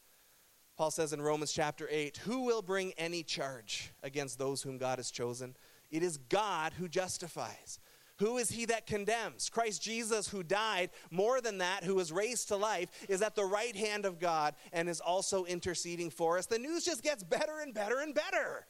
Paul 0.79 0.91
says 0.91 1.13
in 1.13 1.21
Romans 1.21 1.53
chapter 1.53 1.87
8 1.91 2.17
Who 2.25 2.45
will 2.45 2.63
bring 2.63 2.93
any 2.97 3.23
charge 3.23 3.93
against 4.03 4.39
those 4.39 4.63
whom 4.63 4.79
God 4.79 4.99
has 4.99 5.11
chosen? 5.11 5.55
It 5.91 6.03
is 6.03 6.17
God 6.17 6.73
who 6.73 6.89
justifies. 6.89 7.79
Who 8.19 8.39
is 8.39 8.51
he 8.51 8.67
that 8.67 8.87
condemns? 8.87 9.49
Christ 9.49 9.83
Jesus, 9.83 10.29
who 10.29 10.43
died, 10.43 10.91
more 11.11 11.41
than 11.41 11.59
that, 11.59 11.85
who 11.85 11.95
was 11.95 12.13
raised 12.13 12.49
to 12.49 12.57
life, 12.57 12.89
is 13.09 13.23
at 13.23 13.35
the 13.35 13.45
right 13.45 13.75
hand 13.75 14.05
of 14.05 14.21
God 14.21 14.55
and 14.73 14.89
is 14.89 15.01
also 15.01 15.45
interceding 15.45 16.11
for 16.11 16.39
us. 16.39 16.47
The 16.47 16.59
news 16.59 16.85
just 16.85 17.03
gets 17.03 17.25
better 17.25 17.61
and 17.61 17.75
better 17.75 18.01
and 18.01 18.15
better. 18.15 18.67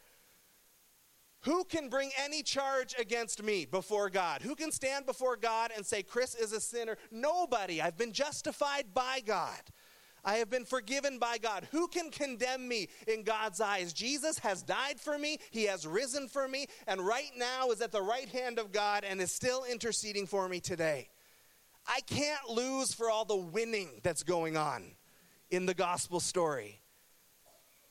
Who 1.42 1.64
can 1.64 1.88
bring 1.88 2.10
any 2.22 2.42
charge 2.44 2.94
against 2.96 3.42
me 3.42 3.66
before 3.66 4.08
God? 4.10 4.42
Who 4.42 4.54
can 4.54 4.70
stand 4.70 5.06
before 5.06 5.36
God 5.36 5.72
and 5.74 5.84
say, 5.84 6.04
Chris 6.04 6.36
is 6.36 6.52
a 6.52 6.60
sinner? 6.60 6.96
Nobody. 7.10 7.82
I've 7.82 7.98
been 7.98 8.12
justified 8.12 8.94
by 8.94 9.20
God. 9.26 9.60
I 10.24 10.34
have 10.34 10.50
been 10.50 10.64
forgiven 10.64 11.18
by 11.18 11.38
God. 11.38 11.66
Who 11.72 11.88
can 11.88 12.10
condemn 12.10 12.68
me 12.68 12.88
in 13.08 13.24
God's 13.24 13.60
eyes? 13.60 13.92
Jesus 13.92 14.38
has 14.38 14.62
died 14.62 15.00
for 15.00 15.18
me, 15.18 15.38
He 15.50 15.64
has 15.64 15.86
risen 15.86 16.28
for 16.28 16.46
me, 16.46 16.66
and 16.86 17.00
right 17.00 17.32
now 17.36 17.70
is 17.70 17.80
at 17.80 17.92
the 17.92 18.02
right 18.02 18.28
hand 18.28 18.58
of 18.58 18.72
God 18.72 19.04
and 19.04 19.20
is 19.20 19.32
still 19.32 19.64
interceding 19.64 20.26
for 20.26 20.48
me 20.48 20.60
today. 20.60 21.08
I 21.86 22.00
can't 22.06 22.48
lose 22.48 22.94
for 22.94 23.10
all 23.10 23.24
the 23.24 23.36
winning 23.36 24.00
that's 24.02 24.22
going 24.22 24.56
on 24.56 24.92
in 25.50 25.66
the 25.66 25.74
gospel 25.74 26.20
story. 26.20 26.81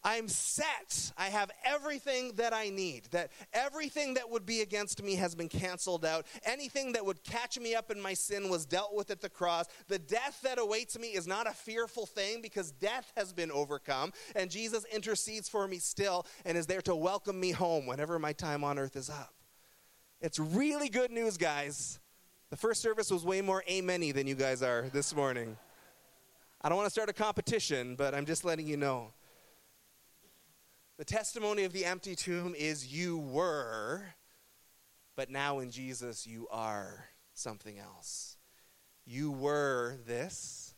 I'm 0.04 0.28
set. 0.28 1.12
I 1.18 1.26
have 1.26 1.52
everything 1.64 2.34
that 2.38 2.54
I 2.54 2.70
need. 2.70 3.06
That 3.12 3.32
everything 3.54 4.16
that 4.16 4.30
would 4.30 4.46
be 4.46 4.62
against 4.62 5.04
me 5.04 5.16
has 5.16 5.36
been 5.36 5.50
canceled 5.50 6.06
out. 6.06 6.26
Anything 6.44 6.94
that 6.94 7.06
would 7.06 7.24
catch 7.24 7.60
me 7.60 7.76
up 7.76 7.92
in 7.92 8.02
my 8.02 8.14
sin 8.14 8.50
was 8.50 8.66
dealt 8.66 8.96
with 8.96 9.12
at 9.12 9.22
the 9.22 9.30
cross. 9.30 9.68
The 9.88 10.00
death 10.00 10.40
that 10.44 10.58
awaits 10.58 10.98
me 10.98 11.10
is 11.10 11.28
not 11.28 11.48
a 11.48 11.52
fearful 11.52 12.06
thing 12.06 12.42
because 12.42 12.72
death 12.72 13.12
has 13.16 13.32
been 13.32 13.52
overcome. 13.52 14.12
And 14.36 14.50
Jesus 14.50 14.86
intercedes 14.92 15.48
for 15.48 15.68
me 15.68 15.78
still 15.78 16.26
and 16.46 16.58
is 16.58 16.66
there 16.66 16.82
to 16.82 16.96
welcome 16.96 17.40
me 17.40 17.52
home 17.52 17.86
whenever 17.86 18.18
my 18.18 18.34
time 18.34 18.64
on 18.64 18.80
earth 18.80 18.96
is 18.96 19.10
up. 19.10 19.34
It's 20.20 20.40
really 20.40 20.90
good 20.90 21.12
news, 21.12 21.38
guys. 21.38 22.00
The 22.50 22.58
first 22.58 22.82
service 22.82 23.10
was 23.10 23.24
way 23.24 23.42
more 23.42 23.64
ameny 23.70 24.14
than 24.14 24.28
you 24.28 24.36
guys 24.36 24.62
are 24.62 24.90
this 24.92 25.16
morning. 25.16 25.58
I 26.62 26.70
don't 26.70 26.78
want 26.78 26.88
to 26.88 26.92
start 26.92 27.10
a 27.10 27.14
competition, 27.14 27.96
but 27.96 28.14
I'm 28.14 28.26
just 28.26 28.44
letting 28.46 28.68
you 28.68 28.78
know. 28.78 29.14
The 31.02 31.06
testimony 31.06 31.64
of 31.64 31.74
the 31.74 31.86
empty 31.86 32.16
tomb 32.16 32.54
is 32.56 32.94
you 32.94 33.18
were, 33.18 34.04
but 35.16 35.32
now 35.32 35.58
in 35.58 35.72
Jesus 35.72 36.28
you 36.28 36.48
are 36.52 37.08
something 37.34 37.80
else. 37.80 38.38
You 39.04 39.32
were 39.32 39.98
this, 40.06 40.76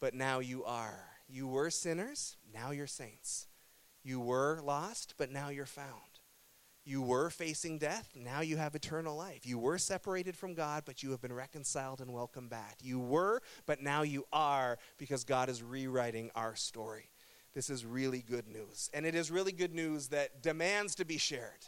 but 0.00 0.12
now 0.12 0.40
you 0.40 0.64
are. 0.64 1.04
You 1.28 1.46
were 1.46 1.70
sinners, 1.70 2.36
now 2.52 2.72
you're 2.72 2.88
saints. 2.88 3.46
You 4.02 4.18
were 4.18 4.58
lost, 4.60 5.14
but 5.16 5.30
now 5.30 5.50
you're 5.50 5.66
found. 5.66 6.18
You 6.84 7.00
were 7.00 7.30
facing 7.30 7.78
death, 7.78 8.10
now 8.16 8.40
you 8.40 8.56
have 8.56 8.74
eternal 8.74 9.16
life. 9.16 9.46
You 9.46 9.60
were 9.60 9.78
separated 9.78 10.36
from 10.36 10.54
God, 10.54 10.82
but 10.84 11.04
you 11.04 11.12
have 11.12 11.22
been 11.22 11.32
reconciled 11.32 12.00
and 12.00 12.12
welcomed 12.12 12.50
back. 12.50 12.78
You 12.82 12.98
were, 12.98 13.40
but 13.66 13.80
now 13.80 14.02
you 14.02 14.24
are 14.32 14.78
because 14.98 15.22
God 15.22 15.48
is 15.48 15.62
rewriting 15.62 16.32
our 16.34 16.56
story. 16.56 17.10
This 17.54 17.70
is 17.70 17.84
really 17.84 18.22
good 18.22 18.48
news. 18.48 18.90
And 18.94 19.04
it 19.04 19.14
is 19.14 19.30
really 19.30 19.52
good 19.52 19.74
news 19.74 20.08
that 20.08 20.42
demands 20.42 20.94
to 20.96 21.04
be 21.04 21.18
shared. 21.18 21.66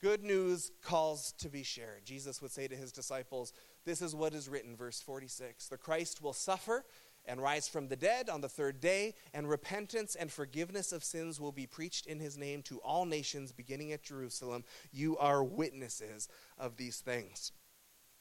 Good 0.00 0.22
news 0.22 0.70
calls 0.82 1.32
to 1.38 1.48
be 1.48 1.62
shared. 1.62 2.04
Jesus 2.04 2.42
would 2.42 2.50
say 2.50 2.68
to 2.68 2.76
his 2.76 2.92
disciples, 2.92 3.52
This 3.84 4.02
is 4.02 4.14
what 4.14 4.34
is 4.34 4.48
written, 4.48 4.76
verse 4.76 5.00
46 5.00 5.68
The 5.68 5.78
Christ 5.78 6.20
will 6.20 6.32
suffer 6.32 6.84
and 7.26 7.40
rise 7.40 7.68
from 7.68 7.88
the 7.88 7.96
dead 7.96 8.28
on 8.28 8.42
the 8.42 8.48
third 8.48 8.80
day, 8.80 9.14
and 9.32 9.48
repentance 9.48 10.14
and 10.14 10.30
forgiveness 10.30 10.92
of 10.92 11.02
sins 11.02 11.40
will 11.40 11.52
be 11.52 11.66
preached 11.66 12.06
in 12.06 12.20
his 12.20 12.36
name 12.36 12.60
to 12.62 12.78
all 12.80 13.06
nations, 13.06 13.50
beginning 13.50 13.92
at 13.92 14.02
Jerusalem. 14.02 14.64
You 14.92 15.16
are 15.16 15.42
witnesses 15.42 16.28
of 16.58 16.76
these 16.76 16.98
things. 16.98 17.52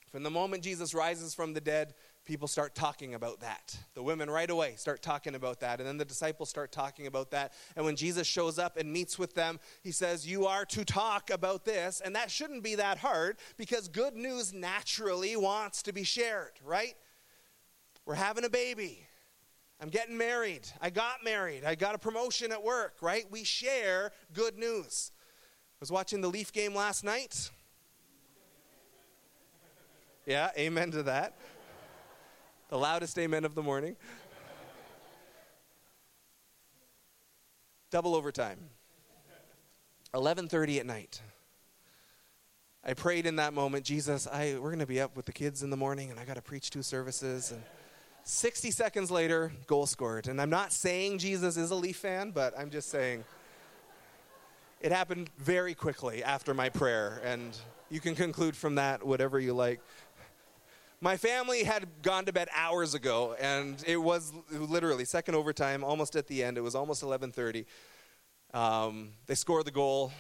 From 0.10 0.24
the 0.24 0.30
moment 0.30 0.64
Jesus 0.64 0.94
rises 0.94 1.34
from 1.34 1.54
the 1.54 1.60
dead 1.60 1.96
people 2.26 2.48
start 2.48 2.74
talking 2.74 3.14
about 3.14 3.42
that. 3.42 3.78
The 3.96 4.04
women 4.04 4.30
right 4.30 4.50
away 4.50 4.76
start 4.78 5.02
talking 5.02 5.36
about 5.36 5.60
that. 5.60 5.80
And 5.80 5.88
then 5.88 5.98
the 5.98 6.06
disciples 6.06 6.50
start 6.50 6.72
talking 6.72 7.08
about 7.08 7.32
that. 7.32 7.54
And 7.76 7.86
when 7.86 7.96
Jesus 7.96 8.28
shows 8.28 8.58
up 8.58 8.78
and 8.78 8.92
meets 8.92 9.20
with 9.20 9.34
them, 9.34 9.60
he 9.82 9.92
says, 9.92 10.28
You 10.28 10.46
are 10.46 10.66
to 10.66 10.86
talk 10.86 11.30
about 11.30 11.66
this. 11.66 12.02
And 12.04 12.16
that 12.16 12.32
shouldn't 12.32 12.64
be 12.64 12.76
that 12.76 12.98
hard 12.98 13.38
because 13.58 13.88
good 13.88 14.16
news 14.16 14.54
naturally 14.54 15.36
wants 15.36 15.84
to 15.84 15.94
be 15.94 16.04
shared, 16.04 16.54
right? 16.64 16.96
We're 18.06 18.16
having 18.16 18.46
a 18.46 18.50
baby. 18.50 19.06
I'm 19.82 19.90
getting 19.90 20.18
married. 20.18 20.68
I 20.82 20.90
got 20.90 21.24
married. 21.24 21.66
I 21.66 21.76
got 21.76 21.94
a 21.94 21.98
promotion 21.98 22.52
at 22.52 22.64
work, 22.64 22.98
right? 23.02 23.26
We 23.30 23.44
share 23.44 24.12
good 24.34 24.58
news. 24.58 25.12
I 25.16 25.80
was 25.82 25.92
watching 25.92 26.22
the 26.22 26.30
Leaf 26.30 26.54
game 26.54 26.74
last 26.74 27.04
night. 27.04 27.50
Yeah, 30.26 30.52
amen 30.58 30.92
to 30.92 31.04
that 31.04 31.36
the 32.74 32.80
loudest 32.80 33.20
amen 33.20 33.46
of 33.46 33.54
the 33.54 33.62
morning. 33.62 33.96
Double 37.92 38.16
overtime. 38.16 38.58
11:30 40.16 40.80
at 40.80 40.88
night. 40.88 41.22
I 42.84 42.96
prayed 42.96 43.28
in 43.28 43.36
that 43.36 43.54
moment, 43.54 43.86
Jesus, 43.86 44.26
I 44.26 44.56
we're 44.56 44.72
going 44.72 44.80
to 44.80 44.88
be 44.88 45.00
up 45.00 45.16
with 45.16 45.28
the 45.28 45.32
kids 45.32 45.62
in 45.62 45.70
the 45.70 45.78
morning 45.78 46.10
and 46.10 46.20
I 46.20 46.26
got 46.26 46.34
to 46.34 46.42
preach 46.42 46.72
two 46.72 46.82
services 46.82 47.52
and 47.52 47.62
60 48.24 48.72
seconds 48.72 49.12
later, 49.12 49.52
goal 49.68 49.86
scored. 49.86 50.28
And 50.28 50.42
I'm 50.42 50.50
not 50.50 50.72
saying 50.72 51.20
Jesus 51.20 51.58
is 51.58 51.70
a 51.70 51.76
Leaf 51.76 51.98
fan, 51.98 52.32
but 52.32 52.58
I'm 52.58 52.72
just 52.72 52.90
saying 52.90 53.24
it 54.82 54.92
happened 54.92 55.30
very 55.38 55.76
quickly 55.76 56.24
after 56.24 56.56
my 56.56 56.70
prayer 56.70 57.22
and 57.24 57.56
you 57.92 58.00
can 58.00 58.16
conclude 58.16 58.56
from 58.56 58.74
that 58.76 59.06
whatever 59.06 59.40
you 59.40 59.54
like. 59.54 59.80
My 61.04 61.18
family 61.18 61.66
had 61.66 62.02
gone 62.02 62.24
to 62.28 62.32
bed 62.32 62.48
hours 62.56 62.94
ago, 62.94 63.36
and 63.38 63.84
it 63.86 63.98
was 63.98 64.32
literally 64.50 65.04
second 65.04 65.36
overtime, 65.36 65.84
almost 65.84 66.16
at 66.16 66.28
the 66.28 66.42
end. 66.42 66.58
It 66.58 66.62
was 66.62 66.76
almost 66.76 67.04
11:30. 67.04 67.66
Um, 68.54 69.12
they 69.28 69.36
scored 69.36 69.66
the 69.66 69.72
goal. 69.72 70.14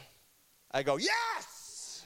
I 0.71 0.83
go, 0.83 0.97
yes! 0.97 2.05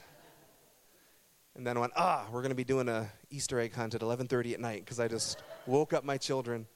And 1.56 1.66
then 1.66 1.76
I 1.76 1.80
went, 1.80 1.92
ah, 1.96 2.28
we're 2.30 2.42
going 2.42 2.50
to 2.50 2.54
be 2.54 2.62
doing 2.62 2.88
a 2.88 3.10
Easter 3.30 3.58
egg 3.58 3.74
hunt 3.74 3.96
at 3.96 4.00
11:30 4.00 4.54
at 4.54 4.60
night 4.60 4.84
because 4.84 5.00
I 5.00 5.08
just 5.08 5.42
woke 5.66 5.92
up 5.92 6.04
my 6.04 6.16
children. 6.16 6.68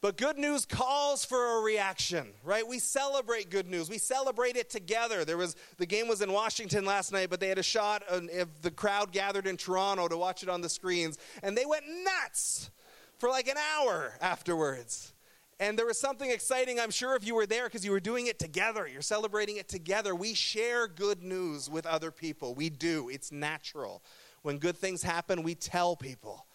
But 0.00 0.16
good 0.16 0.38
news 0.38 0.64
calls 0.64 1.24
for 1.24 1.58
a 1.58 1.62
reaction, 1.62 2.28
right? 2.44 2.66
We 2.66 2.78
celebrate 2.78 3.50
good 3.50 3.66
news. 3.66 3.90
We 3.90 3.98
celebrate 3.98 4.56
it 4.56 4.70
together. 4.70 5.24
There 5.24 5.36
was 5.36 5.56
the 5.76 5.86
game 5.86 6.06
was 6.06 6.22
in 6.22 6.32
Washington 6.32 6.84
last 6.84 7.10
night, 7.10 7.30
but 7.30 7.40
they 7.40 7.48
had 7.48 7.58
a 7.58 7.64
shot 7.64 8.04
of 8.04 8.62
the 8.62 8.70
crowd 8.70 9.10
gathered 9.10 9.48
in 9.48 9.56
Toronto 9.56 10.06
to 10.06 10.16
watch 10.16 10.44
it 10.44 10.48
on 10.48 10.60
the 10.60 10.68
screens, 10.68 11.18
and 11.42 11.58
they 11.58 11.66
went 11.66 11.82
nuts 12.04 12.70
for 13.18 13.28
like 13.28 13.48
an 13.48 13.56
hour 13.76 14.12
afterwards. 14.20 15.12
And 15.60 15.76
there 15.76 15.86
was 15.86 15.98
something 15.98 16.30
exciting, 16.30 16.78
I'm 16.78 16.92
sure, 16.92 17.16
if 17.16 17.26
you 17.26 17.34
were 17.34 17.46
there, 17.46 17.64
because 17.64 17.84
you 17.84 17.90
were 17.90 17.98
doing 17.98 18.28
it 18.28 18.38
together. 18.38 18.86
You're 18.86 19.02
celebrating 19.02 19.56
it 19.56 19.68
together. 19.68 20.14
We 20.14 20.34
share 20.34 20.86
good 20.86 21.24
news 21.24 21.68
with 21.68 21.84
other 21.84 22.12
people. 22.12 22.54
We 22.54 22.70
do, 22.70 23.08
it's 23.08 23.32
natural. 23.32 24.04
When 24.42 24.58
good 24.58 24.76
things 24.76 25.02
happen, 25.02 25.42
we 25.42 25.56
tell 25.56 25.96
people. 25.96 26.46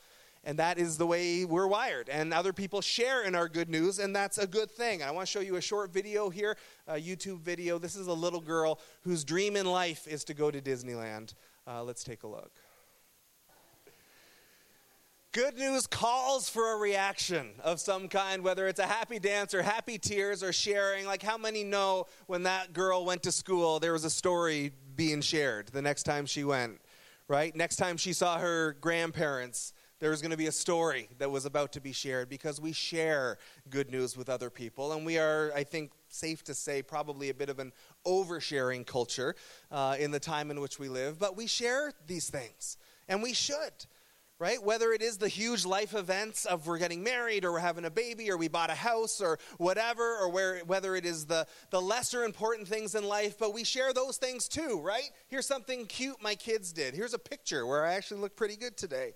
And 0.43 0.59
that 0.59 0.77
is 0.77 0.97
the 0.97 1.07
way 1.07 1.45
we're 1.45 1.67
wired. 1.67 2.09
And 2.09 2.33
other 2.33 2.51
people 2.51 2.81
share 2.81 3.23
in 3.23 3.33
our 3.33 3.47
good 3.47 3.69
news, 3.69 3.99
and 3.99 4.13
that's 4.13 4.37
a 4.37 4.45
good 4.45 4.69
thing. 4.69 5.01
I 5.01 5.11
want 5.11 5.25
to 5.25 5.31
show 5.31 5.39
you 5.39 5.55
a 5.55 5.61
short 5.61 5.93
video 5.93 6.29
here, 6.29 6.57
a 6.87 6.95
YouTube 6.95 7.39
video. 7.39 7.77
This 7.79 7.95
is 7.95 8.07
a 8.07 8.13
little 8.13 8.41
girl 8.41 8.79
whose 9.03 9.23
dream 9.23 9.55
in 9.55 9.65
life 9.65 10.05
is 10.05 10.25
to 10.25 10.33
go 10.33 10.51
to 10.51 10.59
Disneyland. 10.59 11.33
Uh, 11.65 11.83
let's 11.83 12.03
take 12.03 12.23
a 12.23 12.27
look. 12.27 12.51
Good 15.31 15.57
news 15.57 15.87
calls 15.87 16.47
for 16.47 16.73
a 16.73 16.77
reaction 16.77 17.53
of 17.63 17.79
some 17.79 18.07
kind, 18.07 18.43
whether 18.43 18.67
it's 18.67 18.79
a 18.79 18.85
happy 18.85 19.17
dance 19.17 19.55
or 19.55 19.63
happy 19.63 19.97
tears 19.97 20.43
or 20.43 20.53
sharing. 20.53 21.07
Like, 21.07 21.23
how 21.23 21.39
many 21.39 21.63
know 21.63 22.05
when 22.27 22.43
that 22.43 22.73
girl 22.73 23.03
went 23.03 23.23
to 23.23 23.31
school, 23.31 23.79
there 23.79 23.93
was 23.93 24.05
a 24.05 24.11
story 24.11 24.73
being 24.95 25.21
shared 25.21 25.69
the 25.69 25.81
next 25.81 26.03
time 26.03 26.27
she 26.27 26.43
went, 26.43 26.79
right? 27.27 27.55
Next 27.55 27.77
time 27.77 27.97
she 27.97 28.13
saw 28.13 28.37
her 28.37 28.73
grandparents, 28.79 29.73
there 30.03 30.09
was 30.09 30.21
going 30.21 30.31
to 30.31 30.37
be 30.37 30.47
a 30.47 30.51
story 30.51 31.07
that 31.17 31.31
was 31.31 31.45
about 31.45 31.71
to 31.71 31.79
be 31.79 31.93
shared 31.93 32.27
because 32.27 32.59
we 32.59 32.73
share 32.73 33.37
good 33.69 33.89
news 33.89 34.17
with 34.17 34.27
other 34.27 34.49
people. 34.49 34.91
And 34.91 35.05
we 35.05 35.17
are, 35.17 35.53
I 35.55 35.63
think, 35.63 35.93
safe 36.09 36.43
to 36.43 36.53
say, 36.53 36.81
probably 36.81 37.29
a 37.29 37.33
bit 37.33 37.47
of 37.47 37.57
an 37.59 37.71
oversharing 38.05 38.85
culture 38.85 39.33
uh, 39.71 39.95
in 39.97 40.11
the 40.11 40.19
time 40.19 40.51
in 40.51 40.59
which 40.59 40.77
we 40.77 40.89
live. 40.89 41.19
But 41.19 41.37
we 41.37 41.47
share 41.47 41.93
these 42.05 42.29
things, 42.29 42.75
and 43.07 43.23
we 43.23 43.31
should 43.31 43.85
right? 44.39 44.61
Whether 44.61 44.91
it 44.91 45.01
is 45.01 45.19
the 45.19 45.29
huge 45.29 45.65
life 45.65 45.93
events 45.93 46.43
of 46.43 46.67
we're 46.67 46.77
getting 46.77 47.01
married 47.01 47.45
or 47.45 47.53
we're 47.53 47.59
having 47.59 47.85
a 47.85 47.89
baby 47.89 48.29
or 48.29 48.35
we 48.35 48.49
bought 48.49 48.69
a 48.69 48.75
house 48.75 49.21
or 49.21 49.39
whatever, 49.57 50.17
or 50.17 50.27
where, 50.27 50.59
whether 50.65 50.97
it 50.97 51.05
is 51.05 51.27
the, 51.27 51.47
the 51.69 51.79
lesser 51.79 52.25
important 52.25 52.67
things 52.67 52.93
in 52.93 53.05
life, 53.05 53.37
but 53.39 53.53
we 53.53 53.63
share 53.63 53.93
those 53.93 54.17
things 54.17 54.49
too, 54.49 54.81
right? 54.83 55.11
Here's 55.29 55.45
something 55.45 55.85
cute 55.85 56.21
my 56.21 56.35
kids 56.35 56.73
did. 56.73 56.93
Here's 56.93 57.13
a 57.13 57.19
picture 57.19 57.65
where 57.65 57.85
I 57.85 57.93
actually 57.93 58.19
look 58.19 58.35
pretty 58.35 58.57
good 58.57 58.75
today. 58.75 59.13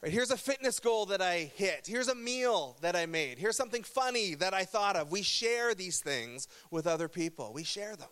Right, 0.00 0.12
here's 0.12 0.30
a 0.30 0.36
fitness 0.36 0.78
goal 0.78 1.06
that 1.06 1.20
I 1.20 1.50
hit. 1.56 1.86
Here's 1.88 2.06
a 2.06 2.14
meal 2.14 2.76
that 2.82 2.94
I 2.94 3.06
made. 3.06 3.38
Here's 3.38 3.56
something 3.56 3.82
funny 3.82 4.34
that 4.36 4.54
I 4.54 4.64
thought 4.64 4.94
of. 4.94 5.10
We 5.10 5.22
share 5.22 5.74
these 5.74 5.98
things 5.98 6.46
with 6.70 6.86
other 6.86 7.08
people. 7.08 7.52
We 7.52 7.64
share 7.64 7.96
them. 7.96 8.08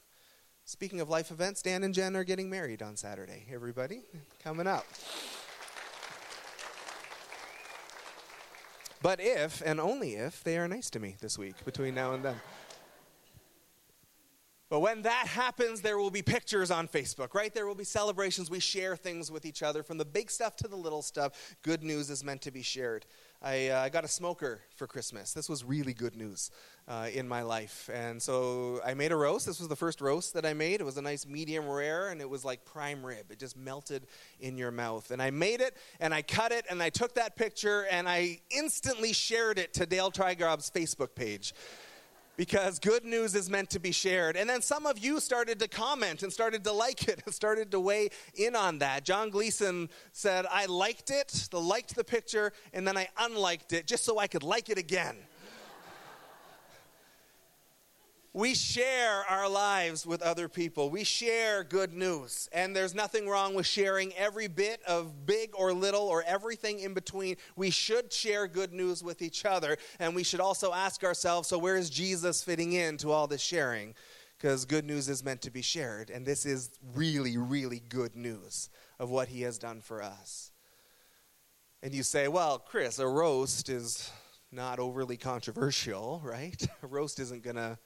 Speaking 0.64 1.00
of 1.00 1.08
life 1.08 1.30
events, 1.30 1.62
Dan 1.62 1.84
and 1.84 1.94
Jen 1.94 2.16
are 2.16 2.24
getting 2.24 2.50
married 2.50 2.82
on 2.82 2.96
Saturday. 2.96 3.46
Everybody, 3.52 4.02
coming 4.42 4.66
up. 4.66 4.84
But 9.00 9.20
if, 9.20 9.62
and 9.64 9.78
only 9.78 10.14
if, 10.14 10.42
they 10.42 10.58
are 10.58 10.66
nice 10.66 10.90
to 10.90 10.98
me 10.98 11.14
this 11.20 11.38
week 11.38 11.64
between 11.64 11.94
now 11.94 12.14
and 12.14 12.24
then. 12.24 12.40
But 14.68 14.80
when 14.80 15.02
that 15.02 15.28
happens, 15.28 15.80
there 15.80 15.96
will 15.96 16.10
be 16.10 16.22
pictures 16.22 16.72
on 16.72 16.88
Facebook, 16.88 17.34
right? 17.34 17.54
There 17.54 17.66
will 17.66 17.76
be 17.76 17.84
celebrations. 17.84 18.50
We 18.50 18.58
share 18.58 18.96
things 18.96 19.30
with 19.30 19.46
each 19.46 19.62
other 19.62 19.84
from 19.84 19.96
the 19.96 20.04
big 20.04 20.28
stuff 20.28 20.56
to 20.56 20.68
the 20.68 20.76
little 20.76 21.02
stuff. 21.02 21.56
Good 21.62 21.84
news 21.84 22.10
is 22.10 22.24
meant 22.24 22.42
to 22.42 22.50
be 22.50 22.62
shared. 22.62 23.06
I, 23.40 23.68
uh, 23.68 23.82
I 23.82 23.90
got 23.90 24.02
a 24.02 24.08
smoker 24.08 24.62
for 24.74 24.88
Christmas. 24.88 25.32
This 25.32 25.48
was 25.48 25.62
really 25.62 25.92
good 25.92 26.16
news 26.16 26.50
uh, 26.88 27.08
in 27.14 27.28
my 27.28 27.42
life. 27.42 27.88
And 27.92 28.20
so 28.20 28.80
I 28.84 28.94
made 28.94 29.12
a 29.12 29.16
roast. 29.16 29.46
This 29.46 29.60
was 29.60 29.68
the 29.68 29.76
first 29.76 30.00
roast 30.00 30.34
that 30.34 30.44
I 30.44 30.52
made. 30.52 30.80
It 30.80 30.84
was 30.84 30.96
a 30.96 31.02
nice 31.02 31.26
medium 31.26 31.68
rare, 31.68 32.08
and 32.08 32.20
it 32.20 32.28
was 32.28 32.44
like 32.44 32.64
prime 32.64 33.06
rib. 33.06 33.30
It 33.30 33.38
just 33.38 33.56
melted 33.56 34.08
in 34.40 34.58
your 34.58 34.72
mouth. 34.72 35.12
And 35.12 35.22
I 35.22 35.30
made 35.30 35.60
it, 35.60 35.76
and 36.00 36.12
I 36.12 36.22
cut 36.22 36.50
it, 36.50 36.64
and 36.68 36.82
I 36.82 36.90
took 36.90 37.14
that 37.14 37.36
picture, 37.36 37.86
and 37.88 38.08
I 38.08 38.40
instantly 38.50 39.12
shared 39.12 39.60
it 39.60 39.74
to 39.74 39.86
Dale 39.86 40.10
Trygob's 40.10 40.70
Facebook 40.70 41.14
page 41.14 41.52
because 42.36 42.78
good 42.78 43.04
news 43.04 43.34
is 43.34 43.48
meant 43.48 43.70
to 43.70 43.78
be 43.78 43.92
shared. 43.92 44.36
And 44.36 44.48
then 44.48 44.62
some 44.62 44.86
of 44.86 44.98
you 44.98 45.20
started 45.20 45.58
to 45.60 45.68
comment 45.68 46.22
and 46.22 46.32
started 46.32 46.64
to 46.64 46.72
like 46.72 47.08
it 47.08 47.22
and 47.26 47.34
started 47.34 47.70
to 47.70 47.80
weigh 47.80 48.10
in 48.34 48.54
on 48.54 48.78
that. 48.78 49.04
John 49.04 49.30
Gleason 49.30 49.88
said, 50.12 50.46
I 50.50 50.66
liked 50.66 51.10
it, 51.10 51.48
liked 51.52 51.94
the 51.96 52.04
picture, 52.04 52.52
and 52.72 52.86
then 52.86 52.96
I 52.96 53.08
unliked 53.18 53.72
it 53.72 53.86
just 53.86 54.04
so 54.04 54.18
I 54.18 54.26
could 54.26 54.42
like 54.42 54.68
it 54.68 54.78
again. 54.78 55.16
We 58.36 58.52
share 58.54 59.24
our 59.30 59.48
lives 59.48 60.04
with 60.04 60.20
other 60.20 60.46
people. 60.46 60.90
We 60.90 61.04
share 61.04 61.64
good 61.64 61.94
news. 61.94 62.50
And 62.52 62.76
there's 62.76 62.94
nothing 62.94 63.26
wrong 63.26 63.54
with 63.54 63.64
sharing 63.64 64.12
every 64.12 64.46
bit 64.46 64.82
of 64.86 65.24
big 65.24 65.52
or 65.54 65.72
little 65.72 66.02
or 66.02 66.22
everything 66.26 66.80
in 66.80 66.92
between. 66.92 67.36
We 67.56 67.70
should 67.70 68.12
share 68.12 68.46
good 68.46 68.74
news 68.74 69.02
with 69.02 69.22
each 69.22 69.46
other. 69.46 69.78
And 69.98 70.14
we 70.14 70.22
should 70.22 70.40
also 70.40 70.74
ask 70.74 71.02
ourselves 71.02 71.48
so, 71.48 71.56
where 71.56 71.78
is 71.78 71.88
Jesus 71.88 72.44
fitting 72.44 72.74
in 72.74 72.98
to 72.98 73.10
all 73.10 73.26
this 73.26 73.40
sharing? 73.40 73.94
Because 74.36 74.66
good 74.66 74.84
news 74.84 75.08
is 75.08 75.24
meant 75.24 75.40
to 75.40 75.50
be 75.50 75.62
shared. 75.62 76.10
And 76.10 76.26
this 76.26 76.44
is 76.44 76.72
really, 76.94 77.38
really 77.38 77.80
good 77.88 78.14
news 78.14 78.68
of 78.98 79.08
what 79.08 79.28
he 79.28 79.40
has 79.42 79.56
done 79.56 79.80
for 79.80 80.02
us. 80.02 80.50
And 81.82 81.94
you 81.94 82.02
say, 82.02 82.28
well, 82.28 82.58
Chris, 82.58 82.98
a 82.98 83.08
roast 83.08 83.70
is 83.70 84.10
not 84.52 84.78
overly 84.78 85.16
controversial, 85.16 86.20
right? 86.24 86.62
A 86.82 86.86
roast 86.86 87.18
isn't 87.18 87.42
going 87.42 87.56
to 87.56 87.78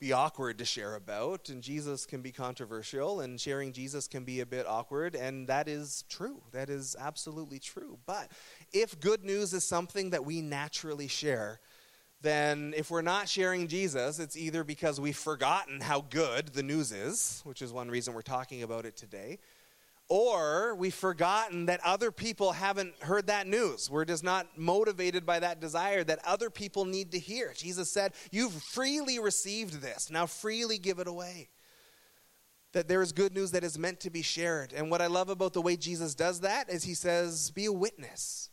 be 0.00 0.12
awkward 0.12 0.58
to 0.58 0.64
share 0.64 0.94
about, 0.94 1.48
and 1.48 1.62
Jesus 1.62 2.06
can 2.06 2.22
be 2.22 2.30
controversial, 2.30 3.20
and 3.20 3.40
sharing 3.40 3.72
Jesus 3.72 4.06
can 4.06 4.24
be 4.24 4.40
a 4.40 4.46
bit 4.46 4.66
awkward, 4.66 5.16
and 5.16 5.48
that 5.48 5.66
is 5.66 6.04
true. 6.08 6.40
That 6.52 6.70
is 6.70 6.94
absolutely 6.98 7.58
true. 7.58 7.98
But 8.06 8.30
if 8.72 9.00
good 9.00 9.24
news 9.24 9.52
is 9.52 9.64
something 9.64 10.10
that 10.10 10.24
we 10.24 10.40
naturally 10.40 11.08
share, 11.08 11.58
then 12.20 12.74
if 12.76 12.90
we're 12.90 13.02
not 13.02 13.28
sharing 13.28 13.68
Jesus, 13.68 14.18
it's 14.18 14.36
either 14.36 14.64
because 14.64 15.00
we've 15.00 15.16
forgotten 15.16 15.80
how 15.80 16.00
good 16.00 16.48
the 16.48 16.62
news 16.62 16.92
is, 16.92 17.40
which 17.44 17.62
is 17.62 17.72
one 17.72 17.88
reason 17.88 18.14
we're 18.14 18.22
talking 18.22 18.62
about 18.62 18.84
it 18.86 18.96
today, 18.96 19.38
or 20.08 20.74
we've 20.74 20.94
forgotten 20.94 21.66
that 21.66 21.80
other 21.84 22.10
people 22.10 22.52
haven't 22.52 22.94
heard 23.02 23.26
that 23.26 23.46
news. 23.46 23.90
We're 23.90 24.06
just 24.06 24.24
not 24.24 24.46
motivated 24.56 25.26
by 25.26 25.40
that 25.40 25.60
desire 25.60 26.02
that 26.04 26.20
other 26.24 26.48
people 26.48 26.86
need 26.86 27.12
to 27.12 27.18
hear. 27.18 27.52
Jesus 27.54 27.90
said, 27.90 28.12
You've 28.30 28.52
freely 28.52 29.18
received 29.18 29.82
this, 29.82 30.10
now 30.10 30.26
freely 30.26 30.78
give 30.78 30.98
it 30.98 31.08
away. 31.08 31.50
That 32.72 32.88
there 32.88 33.02
is 33.02 33.12
good 33.12 33.34
news 33.34 33.52
that 33.52 33.64
is 33.64 33.78
meant 33.78 34.00
to 34.00 34.10
be 34.10 34.22
shared. 34.22 34.72
And 34.74 34.90
what 34.90 35.00
I 35.00 35.06
love 35.06 35.30
about 35.30 35.54
the 35.54 35.62
way 35.62 35.76
Jesus 35.76 36.14
does 36.14 36.40
that 36.40 36.70
is 36.70 36.84
he 36.84 36.94
says, 36.94 37.50
Be 37.50 37.66
a 37.66 37.72
witness. 37.72 38.50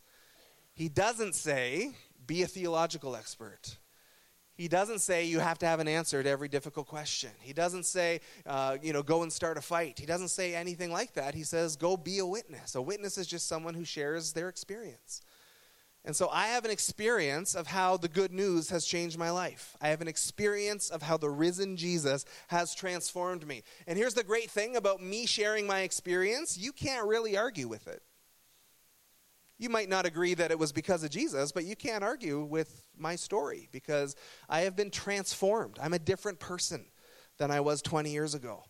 He 0.74 0.88
doesn't 0.88 1.34
say, 1.34 1.92
Be 2.26 2.42
a 2.42 2.46
theological 2.46 3.16
expert. 3.16 3.78
He 4.56 4.68
doesn't 4.68 5.00
say 5.00 5.26
you 5.26 5.38
have 5.38 5.58
to 5.58 5.66
have 5.66 5.80
an 5.80 5.88
answer 5.88 6.22
to 6.22 6.28
every 6.28 6.48
difficult 6.48 6.86
question. 6.86 7.30
He 7.40 7.52
doesn't 7.52 7.84
say, 7.84 8.20
uh, 8.46 8.78
you 8.82 8.94
know, 8.94 9.02
go 9.02 9.22
and 9.22 9.30
start 9.30 9.58
a 9.58 9.60
fight. 9.60 9.98
He 9.98 10.06
doesn't 10.06 10.28
say 10.28 10.54
anything 10.54 10.90
like 10.90 11.12
that. 11.14 11.34
He 11.34 11.42
says, 11.42 11.76
go 11.76 11.96
be 11.96 12.18
a 12.18 12.26
witness. 12.26 12.74
A 12.74 12.80
witness 12.80 13.18
is 13.18 13.26
just 13.26 13.48
someone 13.48 13.74
who 13.74 13.84
shares 13.84 14.32
their 14.32 14.48
experience. 14.48 15.20
And 16.06 16.14
so 16.14 16.28
I 16.30 16.46
have 16.46 16.64
an 16.64 16.70
experience 16.70 17.54
of 17.54 17.66
how 17.66 17.96
the 17.96 18.08
good 18.08 18.32
news 18.32 18.70
has 18.70 18.86
changed 18.86 19.18
my 19.18 19.30
life. 19.30 19.76
I 19.80 19.88
have 19.88 20.00
an 20.00 20.08
experience 20.08 20.88
of 20.88 21.02
how 21.02 21.16
the 21.16 21.28
risen 21.28 21.76
Jesus 21.76 22.24
has 22.46 22.74
transformed 22.74 23.46
me. 23.46 23.64
And 23.88 23.98
here's 23.98 24.14
the 24.14 24.22
great 24.22 24.48
thing 24.48 24.76
about 24.76 25.02
me 25.02 25.26
sharing 25.26 25.66
my 25.66 25.80
experience 25.80 26.56
you 26.56 26.72
can't 26.72 27.06
really 27.08 27.36
argue 27.36 27.66
with 27.66 27.88
it. 27.88 28.02
You 29.58 29.70
might 29.70 29.88
not 29.88 30.04
agree 30.04 30.34
that 30.34 30.50
it 30.50 30.58
was 30.58 30.72
because 30.72 31.02
of 31.02 31.10
Jesus, 31.10 31.50
but 31.50 31.64
you 31.64 31.76
can't 31.76 32.04
argue 32.04 32.42
with 32.42 32.84
my 32.96 33.16
story 33.16 33.68
because 33.72 34.14
I 34.48 34.60
have 34.60 34.76
been 34.76 34.90
transformed. 34.90 35.78
I'm 35.80 35.94
a 35.94 35.98
different 35.98 36.38
person 36.40 36.84
than 37.38 37.50
I 37.50 37.60
was 37.60 37.80
20 37.82 38.10
years 38.10 38.34
ago. 38.34 38.64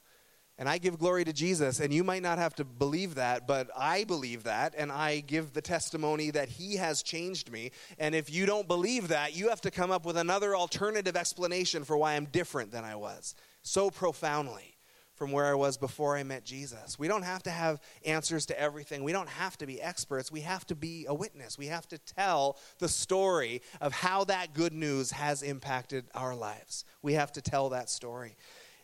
And 0.58 0.68
I 0.70 0.78
give 0.78 0.98
glory 0.98 1.24
to 1.24 1.34
Jesus, 1.34 1.80
and 1.80 1.92
you 1.92 2.02
might 2.02 2.22
not 2.22 2.38
have 2.38 2.54
to 2.54 2.64
believe 2.64 3.16
that, 3.16 3.46
but 3.46 3.68
I 3.76 4.04
believe 4.04 4.44
that, 4.44 4.74
and 4.78 4.90
I 4.90 5.20
give 5.20 5.52
the 5.52 5.60
testimony 5.60 6.30
that 6.30 6.48
He 6.48 6.76
has 6.76 7.02
changed 7.02 7.52
me. 7.52 7.72
And 7.98 8.14
if 8.14 8.32
you 8.32 8.46
don't 8.46 8.66
believe 8.66 9.08
that, 9.08 9.36
you 9.36 9.50
have 9.50 9.60
to 9.62 9.70
come 9.70 9.90
up 9.90 10.06
with 10.06 10.16
another 10.16 10.56
alternative 10.56 11.14
explanation 11.14 11.84
for 11.84 11.98
why 11.98 12.14
I'm 12.14 12.24
different 12.26 12.70
than 12.70 12.84
I 12.84 12.96
was 12.96 13.34
so 13.62 13.90
profoundly 13.90 14.75
from 15.16 15.32
where 15.32 15.46
I 15.46 15.54
was 15.54 15.76
before 15.76 16.16
I 16.16 16.22
met 16.22 16.44
Jesus. 16.44 16.98
We 16.98 17.08
don't 17.08 17.24
have 17.24 17.42
to 17.44 17.50
have 17.50 17.80
answers 18.04 18.46
to 18.46 18.60
everything. 18.60 19.02
We 19.02 19.12
don't 19.12 19.28
have 19.28 19.56
to 19.58 19.66
be 19.66 19.80
experts. 19.80 20.30
We 20.30 20.42
have 20.42 20.66
to 20.66 20.74
be 20.74 21.06
a 21.08 21.14
witness. 21.14 21.58
We 21.58 21.66
have 21.66 21.88
to 21.88 21.98
tell 21.98 22.58
the 22.78 22.88
story 22.88 23.62
of 23.80 23.92
how 23.92 24.24
that 24.24 24.52
good 24.52 24.74
news 24.74 25.10
has 25.12 25.42
impacted 25.42 26.04
our 26.14 26.36
lives. 26.36 26.84
We 27.02 27.14
have 27.14 27.32
to 27.32 27.42
tell 27.42 27.70
that 27.70 27.88
story. 27.88 28.36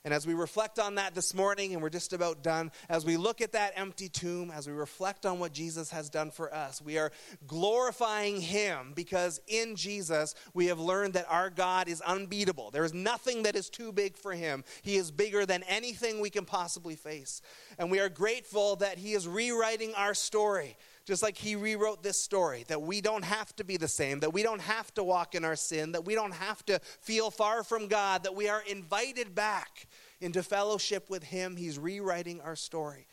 And 0.04 0.12
as 0.12 0.26
we 0.26 0.34
reflect 0.34 0.80
on 0.80 0.96
that 0.96 1.14
this 1.14 1.32
morning, 1.32 1.72
and 1.72 1.80
we're 1.80 1.88
just 1.88 2.12
about 2.12 2.42
done, 2.42 2.72
as 2.88 3.06
we 3.06 3.16
look 3.16 3.40
at 3.40 3.52
that 3.52 3.74
empty 3.76 4.08
tomb, 4.08 4.50
as 4.50 4.66
we 4.66 4.72
reflect 4.72 5.24
on 5.24 5.38
what 5.38 5.52
Jesus 5.52 5.90
has 5.92 6.10
done 6.10 6.32
for 6.32 6.52
us, 6.52 6.82
we 6.82 6.98
are 6.98 7.12
glorifying 7.46 8.40
Him 8.40 8.94
because 8.96 9.40
in 9.46 9.76
Jesus 9.76 10.34
we 10.54 10.66
have 10.66 10.80
learned 10.80 11.14
that 11.14 11.26
our 11.28 11.50
God 11.50 11.86
is 11.86 12.00
unbeatable. 12.00 12.72
There 12.72 12.84
is 12.84 12.92
nothing 12.92 13.44
that 13.44 13.54
is 13.54 13.70
too 13.70 13.92
big 13.92 14.16
for 14.16 14.32
Him. 14.32 14.64
He 14.82 14.96
is 14.96 15.12
bigger 15.12 15.46
than 15.46 15.62
anything 15.68 16.20
we 16.20 16.30
can 16.30 16.46
possibly 16.46 16.96
face. 16.96 17.40
And 17.78 17.88
we 17.88 18.00
are 18.00 18.08
grateful 18.08 18.74
that 18.76 18.98
He 18.98 19.12
is 19.12 19.28
rewriting 19.28 19.94
our 19.94 20.14
story 20.14 20.76
just 21.04 21.22
like 21.22 21.36
he 21.36 21.56
rewrote 21.56 22.02
this 22.02 22.20
story, 22.20 22.64
that 22.68 22.80
we 22.80 23.00
don't 23.00 23.24
have 23.24 23.54
to 23.56 23.64
be 23.64 23.76
the 23.76 23.88
same, 23.88 24.20
that 24.20 24.32
we 24.32 24.42
don't 24.42 24.60
have 24.60 24.92
to 24.94 25.04
walk 25.04 25.34
in 25.34 25.44
our 25.44 25.56
sin, 25.56 25.92
that 25.92 26.04
we 26.04 26.14
don't 26.14 26.34
have 26.34 26.64
to 26.66 26.78
feel 27.00 27.30
far 27.30 27.64
from 27.64 27.88
God, 27.88 28.22
that 28.24 28.34
we 28.34 28.48
are 28.48 28.62
invited 28.68 29.34
back 29.34 29.86
into 30.20 30.42
fellowship 30.42 31.10
with 31.10 31.24
Him. 31.24 31.56
He's 31.56 31.78
rewriting 31.78 32.40
our 32.40 32.56
story. 32.56 33.06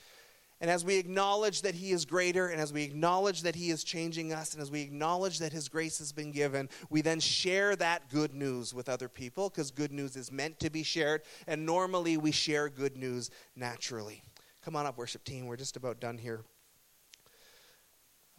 And 0.62 0.69
as 0.69 0.84
we 0.84 0.97
acknowledge 0.97 1.62
that 1.62 1.73
He 1.73 1.91
is 1.91 2.06
greater, 2.06 2.47
and 2.47 2.60
as 2.60 2.73
we 2.73 2.84
acknowledge 2.84 3.43
that 3.43 3.56
He 3.56 3.69
is 3.69 3.84
changing 3.84 4.34
us, 4.34 4.54
and 4.54 4.62
as 4.62 4.69
we 4.69 4.82
acknowledge 4.82 5.39
that 5.39 5.54
His 5.54 5.69
grace 5.69 5.99
has 5.99 6.12
been 6.12 6.32
given, 6.32 6.69
we 6.89 7.02
then 7.02 7.19
share 7.19 7.75
that 7.78 8.10
good 8.10 8.34
news 8.34 8.73
with 8.73 8.89
other 8.89 9.08
people 9.08 9.49
because 9.49 9.71
good 9.71 9.93
news 9.93 10.15
is 10.15 10.32
meant 10.32 10.60
to 10.60 10.69
be 10.69 10.84
shared. 10.84 11.21
And 11.47 11.65
normally 11.65 12.17
we 12.17 12.32
share 12.32 12.69
good 12.69 12.97
news 12.97 13.32
naturally. 13.56 14.21
Come 14.62 14.75
on 14.75 14.86
up, 14.86 14.97
worship 14.97 15.23
team. 15.23 15.45
We're 15.47 15.56
just 15.56 15.78
about 15.78 16.02
done 16.02 16.17
here. 16.17 16.43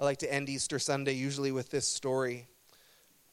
I 0.00 0.04
like 0.04 0.20
to 0.20 0.32
end 0.32 0.48
Easter 0.48 0.78
Sunday 0.78 1.12
usually 1.12 1.52
with 1.52 1.68
this 1.68 1.86
story 1.86 2.48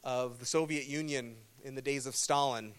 of 0.03 0.37
the 0.39 0.45
Soviet 0.45 0.85
Union 0.85 1.37
in 1.63 1.75
the 1.75 1.81
days 1.81 2.05
of 2.05 2.13
Stalin 2.13 2.73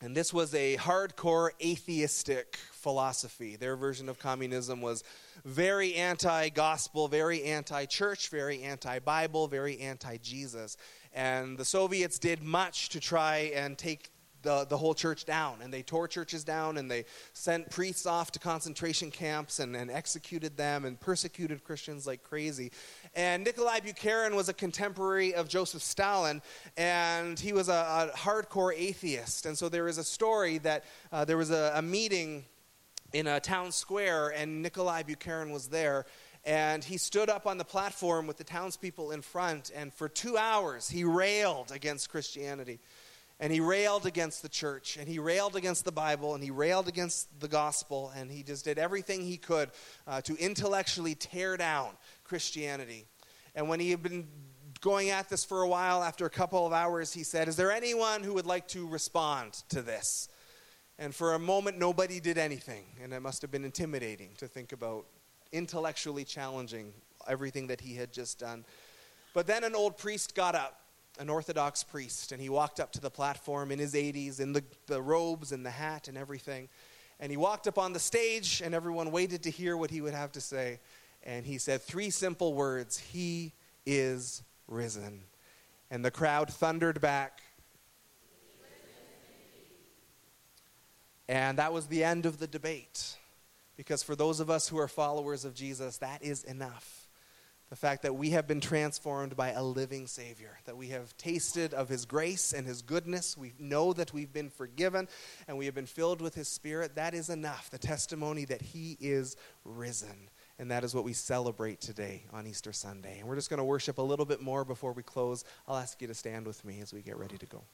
And 0.00 0.16
this 0.16 0.32
was 0.32 0.54
a 0.54 0.76
hardcore 0.76 1.50
atheistic 1.60 2.56
philosophy. 2.70 3.56
Their 3.56 3.74
version 3.74 4.08
of 4.08 4.20
communism 4.20 4.80
was 4.80 5.02
very 5.44 5.96
anti 5.96 6.50
gospel, 6.50 7.08
very 7.08 7.42
anti 7.42 7.86
church, 7.86 8.28
very 8.28 8.62
anti 8.62 9.00
Bible, 9.00 9.48
very 9.48 9.80
anti 9.80 10.18
Jesus. 10.18 10.76
And 11.12 11.58
the 11.58 11.64
Soviets 11.64 12.20
did 12.20 12.44
much 12.44 12.90
to 12.90 13.00
try 13.00 13.50
and 13.56 13.76
take 13.76 14.12
the, 14.46 14.64
the 14.64 14.76
whole 14.76 14.94
church 14.94 15.24
down. 15.24 15.58
And 15.60 15.74
they 15.74 15.82
tore 15.82 16.06
churches 16.06 16.44
down 16.44 16.78
and 16.78 16.88
they 16.88 17.04
sent 17.32 17.68
priests 17.68 18.06
off 18.06 18.30
to 18.32 18.38
concentration 18.38 19.10
camps 19.10 19.58
and, 19.58 19.74
and 19.74 19.90
executed 19.90 20.56
them 20.56 20.84
and 20.84 20.98
persecuted 20.98 21.64
Christians 21.64 22.06
like 22.06 22.22
crazy. 22.22 22.70
And 23.14 23.44
Nikolai 23.44 23.80
Bukharin 23.80 24.36
was 24.36 24.48
a 24.48 24.54
contemporary 24.54 25.34
of 25.34 25.48
Joseph 25.48 25.82
Stalin, 25.82 26.40
and 26.76 27.38
he 27.38 27.52
was 27.52 27.68
a, 27.68 28.12
a 28.14 28.16
hardcore 28.16 28.72
atheist. 28.74 29.46
And 29.46 29.58
so 29.58 29.68
there 29.68 29.88
is 29.88 29.98
a 29.98 30.04
story 30.04 30.58
that 30.58 30.84
uh, 31.10 31.24
there 31.24 31.36
was 31.36 31.50
a, 31.50 31.72
a 31.74 31.82
meeting 31.82 32.44
in 33.12 33.26
a 33.26 33.40
town 33.40 33.72
square, 33.72 34.28
and 34.28 34.62
Nikolai 34.62 35.02
Bukharin 35.02 35.52
was 35.52 35.68
there. 35.68 36.06
And 36.44 36.84
he 36.84 36.98
stood 36.98 37.28
up 37.28 37.48
on 37.48 37.58
the 37.58 37.64
platform 37.64 38.28
with 38.28 38.36
the 38.36 38.44
townspeople 38.44 39.10
in 39.10 39.22
front, 39.22 39.72
and 39.74 39.92
for 39.92 40.08
two 40.08 40.36
hours 40.36 40.88
he 40.88 41.02
railed 41.02 41.72
against 41.72 42.08
Christianity. 42.08 42.78
And 43.38 43.52
he 43.52 43.60
railed 43.60 44.06
against 44.06 44.40
the 44.40 44.48
church, 44.48 44.96
and 44.96 45.06
he 45.06 45.18
railed 45.18 45.56
against 45.56 45.84
the 45.84 45.92
Bible, 45.92 46.34
and 46.34 46.42
he 46.42 46.50
railed 46.50 46.88
against 46.88 47.38
the 47.38 47.48
gospel, 47.48 48.10
and 48.16 48.30
he 48.30 48.42
just 48.42 48.64
did 48.64 48.78
everything 48.78 49.20
he 49.22 49.36
could 49.36 49.70
uh, 50.06 50.22
to 50.22 50.34
intellectually 50.36 51.14
tear 51.14 51.58
down 51.58 51.90
Christianity. 52.24 53.04
And 53.54 53.68
when 53.68 53.78
he 53.78 53.90
had 53.90 54.02
been 54.02 54.26
going 54.80 55.10
at 55.10 55.28
this 55.28 55.44
for 55.44 55.62
a 55.62 55.68
while, 55.68 56.02
after 56.02 56.24
a 56.24 56.30
couple 56.30 56.66
of 56.66 56.72
hours, 56.72 57.12
he 57.12 57.24
said, 57.24 57.46
Is 57.46 57.56
there 57.56 57.70
anyone 57.70 58.22
who 58.22 58.34
would 58.34 58.46
like 58.46 58.68
to 58.68 58.86
respond 58.86 59.52
to 59.68 59.82
this? 59.82 60.28
And 60.98 61.14
for 61.14 61.34
a 61.34 61.38
moment, 61.38 61.78
nobody 61.78 62.20
did 62.20 62.38
anything. 62.38 62.84
And 63.02 63.12
it 63.12 63.20
must 63.20 63.42
have 63.42 63.50
been 63.50 63.64
intimidating 63.64 64.30
to 64.38 64.48
think 64.48 64.72
about 64.72 65.04
intellectually 65.52 66.24
challenging 66.24 66.92
everything 67.28 67.66
that 67.66 67.80
he 67.80 67.94
had 67.94 68.12
just 68.12 68.38
done. 68.38 68.64
But 69.34 69.46
then 69.46 69.64
an 69.64 69.74
old 69.74 69.98
priest 69.98 70.34
got 70.34 70.54
up 70.54 70.80
an 71.18 71.28
Orthodox 71.28 71.82
priest, 71.82 72.32
and 72.32 72.40
he 72.40 72.48
walked 72.48 72.80
up 72.80 72.92
to 72.92 73.00
the 73.00 73.10
platform 73.10 73.70
in 73.70 73.78
his 73.78 73.94
80s, 73.94 74.40
in 74.40 74.52
the, 74.52 74.62
the 74.86 75.00
robes 75.00 75.52
and 75.52 75.64
the 75.64 75.70
hat 75.70 76.08
and 76.08 76.16
everything. 76.16 76.68
And 77.18 77.30
he 77.30 77.36
walked 77.36 77.66
up 77.66 77.78
on 77.78 77.92
the 77.92 77.98
stage, 77.98 78.60
and 78.64 78.74
everyone 78.74 79.10
waited 79.10 79.42
to 79.44 79.50
hear 79.50 79.76
what 79.76 79.90
he 79.90 80.00
would 80.00 80.14
have 80.14 80.32
to 80.32 80.40
say. 80.40 80.80
And 81.22 81.46
he 81.46 81.58
said 81.58 81.82
three 81.82 82.10
simple 82.10 82.54
words 82.54 82.98
He 82.98 83.52
is 83.84 84.42
risen. 84.68 85.22
And 85.90 86.04
the 86.04 86.10
crowd 86.10 86.52
thundered 86.52 87.00
back. 87.00 87.40
And 91.28 91.58
that 91.58 91.72
was 91.72 91.86
the 91.86 92.04
end 92.04 92.26
of 92.26 92.38
the 92.38 92.46
debate. 92.46 93.16
Because 93.76 94.02
for 94.02 94.16
those 94.16 94.40
of 94.40 94.48
us 94.48 94.68
who 94.68 94.78
are 94.78 94.88
followers 94.88 95.44
of 95.44 95.54
Jesus, 95.54 95.98
that 95.98 96.22
is 96.22 96.44
enough. 96.44 97.05
The 97.68 97.76
fact 97.76 98.02
that 98.02 98.14
we 98.14 98.30
have 98.30 98.46
been 98.46 98.60
transformed 98.60 99.36
by 99.36 99.50
a 99.50 99.62
living 99.62 100.06
Savior, 100.06 100.58
that 100.66 100.76
we 100.76 100.88
have 100.88 101.16
tasted 101.16 101.74
of 101.74 101.88
His 101.88 102.04
grace 102.04 102.52
and 102.52 102.64
His 102.64 102.80
goodness. 102.80 103.36
We 103.36 103.54
know 103.58 103.92
that 103.92 104.12
we've 104.12 104.32
been 104.32 104.50
forgiven 104.50 105.08
and 105.48 105.58
we 105.58 105.66
have 105.66 105.74
been 105.74 105.86
filled 105.86 106.20
with 106.20 106.34
His 106.34 106.46
Spirit. 106.46 106.94
That 106.94 107.12
is 107.12 107.28
enough. 107.28 107.68
The 107.70 107.78
testimony 107.78 108.44
that 108.44 108.62
He 108.62 108.96
is 109.00 109.36
risen. 109.64 110.30
And 110.58 110.70
that 110.70 110.84
is 110.84 110.94
what 110.94 111.04
we 111.04 111.12
celebrate 111.12 111.80
today 111.80 112.24
on 112.32 112.46
Easter 112.46 112.72
Sunday. 112.72 113.18
And 113.18 113.28
we're 113.28 113.34
just 113.34 113.50
going 113.50 113.58
to 113.58 113.64
worship 113.64 113.98
a 113.98 114.02
little 114.02 114.24
bit 114.26 114.40
more 114.40 114.64
before 114.64 114.92
we 114.92 115.02
close. 115.02 115.44
I'll 115.66 115.76
ask 115.76 116.00
you 116.00 116.06
to 116.08 116.14
stand 116.14 116.46
with 116.46 116.64
me 116.64 116.80
as 116.80 116.94
we 116.94 117.02
get 117.02 117.18
ready 117.18 117.36
to 117.36 117.46
go. 117.46 117.64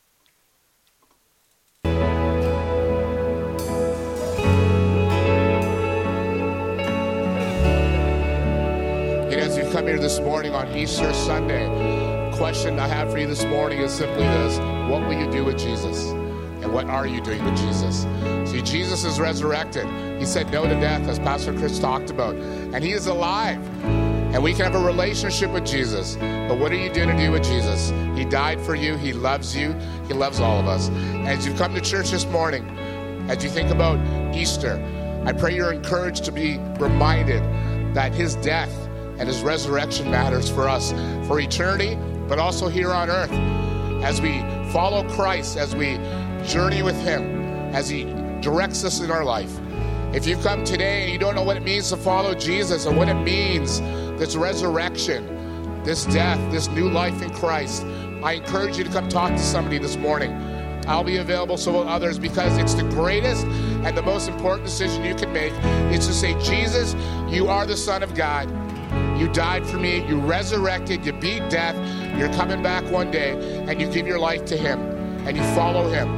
Come 9.73 9.87
here 9.87 9.99
this 9.99 10.21
morning 10.21 10.55
on 10.55 10.77
Easter 10.77 11.15
Sunday, 11.15 11.67
question 12.37 12.79
I 12.79 12.87
have 12.89 13.11
for 13.11 13.17
you 13.17 13.27
this 13.27 13.47
morning 13.47 13.79
is 13.79 13.91
simply 13.91 14.23
this 14.23 14.59
What 14.91 15.01
will 15.01 15.15
you 15.15 15.33
do 15.33 15.47
with 15.47 15.59
Jesus? 15.59 16.11
And 16.61 16.71
what 16.75 16.89
are 16.89 17.07
you 17.07 17.23
doing 17.23 17.43
with 17.43 17.57
Jesus? 17.57 18.03
See, 18.51 18.61
Jesus 18.61 19.07
is 19.07 19.19
resurrected. 19.19 19.87
He 20.21 20.27
said 20.27 20.53
no 20.53 20.65
to 20.65 20.75
death, 20.75 21.09
as 21.09 21.19
Pastor 21.19 21.55
Chris 21.55 21.79
talked 21.79 22.11
about. 22.11 22.35
And 22.35 22.85
he 22.85 22.93
is 22.93 23.07
alive. 23.07 23.67
And 24.35 24.43
we 24.43 24.53
can 24.53 24.71
have 24.71 24.75
a 24.75 24.85
relationship 24.85 25.51
with 25.51 25.65
Jesus. 25.65 26.17
But 26.17 26.59
what 26.59 26.71
are 26.71 26.77
you 26.77 26.93
doing 26.93 27.09
to 27.09 27.17
do 27.17 27.33
with 27.33 27.43
Jesus? 27.43 27.95
He 28.15 28.27
died 28.27 28.61
for 28.61 28.75
you. 28.75 28.99
He 28.99 29.15
loves 29.15 29.57
you. 29.57 29.73
He 30.07 30.13
loves 30.13 30.39
all 30.39 30.61
of 30.61 30.67
us. 30.67 30.91
As 31.27 31.47
you 31.47 31.55
come 31.55 31.75
to 31.75 31.81
church 31.81 32.11
this 32.11 32.27
morning, 32.27 32.69
as 33.31 33.43
you 33.43 33.49
think 33.49 33.71
about 33.71 33.99
Easter, 34.37 34.75
I 35.25 35.33
pray 35.33 35.55
you're 35.55 35.73
encouraged 35.73 36.27
to 36.27 36.33
be 36.33 36.59
reminded 36.79 37.43
that 37.95 38.13
his 38.13 38.37
death 38.37 38.82
and 39.23 39.29
his 39.29 39.41
resurrection 39.43 40.11
matters 40.11 40.51
for 40.51 40.69
us 40.69 40.91
for 41.29 41.39
eternity, 41.39 41.97
but 42.27 42.41
also 42.41 42.67
here 42.67 42.91
on 42.91 43.09
earth. 43.09 43.31
As 44.03 44.21
we 44.21 44.41
follow 44.73 45.09
Christ, 45.11 45.57
as 45.57 45.77
we 45.77 45.95
journey 46.45 46.83
with 46.83 47.01
him, 47.03 47.23
as 47.73 47.89
he 47.89 48.03
directs 48.41 48.83
us 48.83 48.99
in 48.99 49.13
our 49.13 49.25
life. 49.25 49.61
If 50.13 50.27
you 50.27 50.37
come 50.39 50.65
today 50.65 51.05
and 51.05 51.13
you 51.13 51.21
don't 51.21 51.37
know 51.37 51.45
what 51.45 51.57
it 51.57 51.63
means 51.63 51.89
to 51.91 51.97
follow 51.97 52.35
Jesus 52.35 52.85
and 52.87 52.97
what 52.97 53.09
it 53.09 53.15
means, 53.15 53.81
this 54.19 54.35
resurrection, 54.35 55.85
this 55.85 56.05
death, 56.07 56.41
this 56.51 56.67
new 56.67 56.91
life 56.91 57.23
in 57.23 57.31
Christ, 57.31 57.85
I 58.25 58.33
encourage 58.33 58.77
you 58.77 58.83
to 58.83 58.91
come 58.91 59.09
talk 59.09 59.31
to 59.31 59.39
somebody 59.39 59.79
this 59.79 59.97
morning. 59.97 60.33
I'll 60.89 61.05
be 61.05 61.19
available, 61.19 61.57
so 61.59 61.71
will 61.71 61.89
others, 61.89 62.19
because 62.19 62.59
it's 62.59 62.75
the 62.75 62.83
greatest 62.83 63.47
and 63.47 63.97
the 63.97 64.03
most 64.03 64.29
important 64.29 64.67
decision 64.67 65.05
you 65.05 65.15
can 65.15 65.33
make 65.33 65.53
is 65.95 66.09
to 66.09 66.13
say, 66.13 66.35
Jesus, 66.43 66.97
you 67.33 67.47
are 67.47 67.67
the 67.67 67.77
Son 67.77 68.03
of 68.03 68.17
God. 68.17 68.49
You 69.23 69.29
died 69.29 69.65
for 69.65 69.77
me. 69.77 70.05
You 70.09 70.19
resurrected. 70.19 71.07
You 71.07 71.13
beat 71.13 71.49
death. 71.49 71.77
You're 72.19 72.33
coming 72.33 72.61
back 72.61 72.83
one 72.91 73.13
day, 73.13 73.31
and 73.69 73.81
you 73.81 73.89
give 73.89 74.05
your 74.05 74.19
life 74.19 74.45
to 74.47 74.57
Him, 74.57 74.81
and 75.25 75.37
you 75.37 75.45
follow 75.55 75.89
Him. 75.89 76.09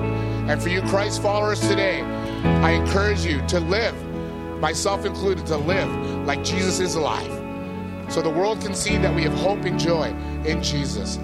And 0.49 0.63
for 0.63 0.71
you 0.71 0.81
Christ 0.81 1.21
followers 1.21 1.61
today, 1.61 2.01
I 2.01 2.71
encourage 2.71 3.23
you 3.23 3.47
to 3.49 3.61
live, 3.61 3.95
myself 4.59 5.05
included, 5.05 5.45
to 5.49 5.59
live 5.59 5.91
like 6.27 6.43
Jesus 6.43 6.81
is 6.81 6.95
alive. 6.95 7.31
So 8.11 8.23
the 8.23 8.31
world 8.31 8.63
can 8.63 8.75
see 8.75 8.97
that 8.97 9.15
we 9.15 9.23
have 9.25 9.35
hope 9.35 9.67
and 9.67 9.79
joy 9.79 10.09
in 10.47 10.63
Jesus. 10.63 11.17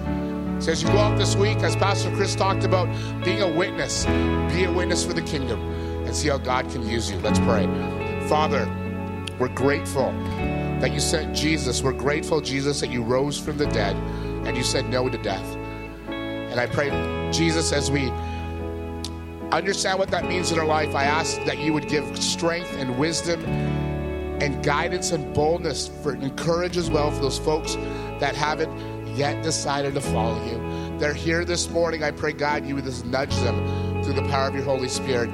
So 0.63 0.71
as 0.73 0.83
you 0.83 0.89
go 0.89 0.99
out 0.99 1.17
this 1.17 1.35
week, 1.35 1.57
as 1.63 1.75
Pastor 1.75 2.15
Chris 2.15 2.35
talked 2.35 2.63
about, 2.63 2.85
being 3.25 3.41
a 3.41 3.51
witness, 3.51 4.05
be 4.53 4.65
a 4.65 4.71
witness 4.71 5.03
for 5.03 5.13
the 5.13 5.23
kingdom 5.23 5.59
and 6.05 6.15
see 6.15 6.29
how 6.29 6.37
God 6.37 6.69
can 6.69 6.87
use 6.87 7.09
you. 7.09 7.17
Let's 7.21 7.39
pray. 7.39 7.65
Father, 8.27 8.67
we're 9.39 9.47
grateful 9.47 10.11
that 10.81 10.91
you 10.91 10.99
sent 10.99 11.35
Jesus. 11.35 11.83
We're 11.83 11.93
grateful, 11.93 12.41
Jesus, 12.41 12.79
that 12.81 12.89
you 12.89 13.03
rose 13.03 13.39
from 13.39 13.57
the 13.57 13.67
dead 13.67 13.95
and 14.47 14.57
you 14.57 14.63
said 14.63 14.89
no 14.89 15.07
to 15.09 15.17
death. 15.19 15.55
And 16.07 16.59
I 16.59 16.65
pray, 16.65 16.89
Jesus, 17.31 17.71
as 17.71 17.91
we 17.91 18.09
understand 19.51 19.99
what 19.99 20.09
that 20.09 20.27
means 20.27 20.51
in 20.51 20.57
our 20.57 20.65
life, 20.65 20.95
I 20.95 21.03
ask 21.03 21.41
that 21.43 21.59
you 21.59 21.71
would 21.71 21.87
give 21.87 22.17
strength 22.17 22.73
and 22.77 22.97
wisdom 22.97 23.45
and 23.45 24.63
guidance 24.63 25.11
and 25.11 25.33
boldness 25.35 25.87
for 26.01 26.15
encourage 26.15 26.77
as 26.77 26.89
well 26.89 27.11
for 27.11 27.21
those 27.21 27.37
folks 27.37 27.75
that 28.19 28.33
haven't 28.35 28.75
yet 29.15 29.43
decided 29.43 29.93
to 29.93 30.01
follow 30.01 30.43
you. 30.45 30.97
They're 30.97 31.13
here 31.13 31.45
this 31.45 31.69
morning. 31.69 32.03
I 32.03 32.09
pray, 32.09 32.33
God, 32.33 32.65
you 32.65 32.73
would 32.75 32.85
just 32.85 33.05
nudge 33.05 33.35
them 33.37 34.03
through 34.03 34.13
the 34.13 34.27
power 34.29 34.47
of 34.47 34.55
your 34.55 34.63
Holy 34.63 34.89
Spirit 34.89 35.29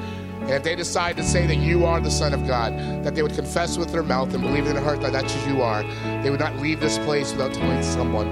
and 0.48 0.56
if 0.56 0.64
they 0.64 0.76
decide 0.78 1.18
to 1.18 1.24
say 1.24 1.46
that 1.46 1.58
you 1.58 1.84
are 1.84 2.00
the 2.00 2.10
Son 2.10 2.34
of 2.34 2.48
God, 2.48 2.72
that 3.04 3.16
they 3.16 3.22
would 3.22 3.34
confess 3.34 3.78
with 3.78 3.92
their 3.92 4.02
mouth 4.02 4.34
and 4.34 4.42
believe 4.42 4.66
in 4.66 4.76
their 4.76 4.84
heart 4.84 5.02
that 5.02 5.12
that's 5.12 5.34
who 5.34 5.56
you 5.56 5.62
are, 5.62 5.84
they 6.24 6.30
would 6.30 6.40
not 6.40 6.56
leave 6.56 6.80
this 6.80 6.98
place 7.00 7.34
without 7.34 7.54
telling 7.54 7.84
someone. 7.84 8.30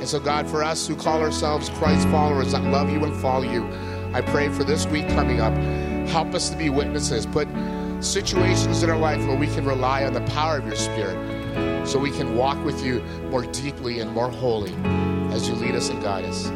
And 0.00 0.08
so, 0.08 0.18
God, 0.18 0.48
for 0.48 0.64
us 0.64 0.88
who 0.88 0.96
call 0.96 1.20
ourselves 1.20 1.68
Christ 1.68 2.08
followers 2.08 2.50
that 2.52 2.64
love 2.64 2.90
you 2.90 3.04
and 3.04 3.14
follow 3.14 3.48
you, 3.48 3.64
I 4.12 4.20
pray 4.20 4.48
for 4.48 4.64
this 4.64 4.84
week 4.88 5.08
coming 5.10 5.40
up, 5.40 5.54
help 6.08 6.34
us 6.34 6.50
to 6.50 6.56
be 6.56 6.70
witnesses. 6.70 7.24
Put 7.24 7.46
situations 8.00 8.82
in 8.82 8.90
our 8.90 8.98
life 8.98 9.24
where 9.24 9.36
we 9.36 9.46
can 9.46 9.64
rely 9.64 10.04
on 10.04 10.12
the 10.12 10.22
power 10.22 10.58
of 10.58 10.66
your 10.66 10.74
Spirit 10.74 11.86
so 11.86 12.00
we 12.00 12.10
can 12.10 12.36
walk 12.36 12.62
with 12.64 12.84
you 12.84 13.00
more 13.30 13.46
deeply 13.46 14.00
and 14.00 14.10
more 14.10 14.28
wholly 14.28 14.74
as 15.32 15.48
you 15.48 15.54
lead 15.54 15.76
us 15.76 15.88
and 15.88 16.02
guide 16.02 16.24
us. 16.24 16.50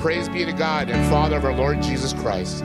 Praise 0.00 0.28
be 0.28 0.44
to 0.44 0.52
God 0.52 0.88
and 0.88 1.10
Father 1.10 1.36
of 1.36 1.44
our 1.44 1.52
Lord 1.54 1.82
Jesus 1.82 2.12
Christ. 2.12 2.64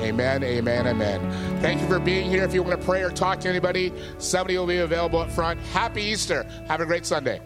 Amen, 0.00 0.42
amen, 0.42 0.86
amen. 0.86 1.60
Thank 1.60 1.80
you 1.80 1.88
for 1.88 1.98
being 1.98 2.28
here. 2.28 2.44
If 2.44 2.52
you 2.52 2.62
want 2.62 2.78
to 2.78 2.86
pray 2.86 3.02
or 3.02 3.10
talk 3.10 3.40
to 3.40 3.48
anybody, 3.48 3.92
somebody 4.18 4.58
will 4.58 4.66
be 4.66 4.78
available 4.78 5.20
up 5.20 5.30
front. 5.30 5.60
Happy 5.60 6.02
Easter. 6.02 6.44
Have 6.66 6.80
a 6.80 6.86
great 6.86 7.06
Sunday. 7.06 7.40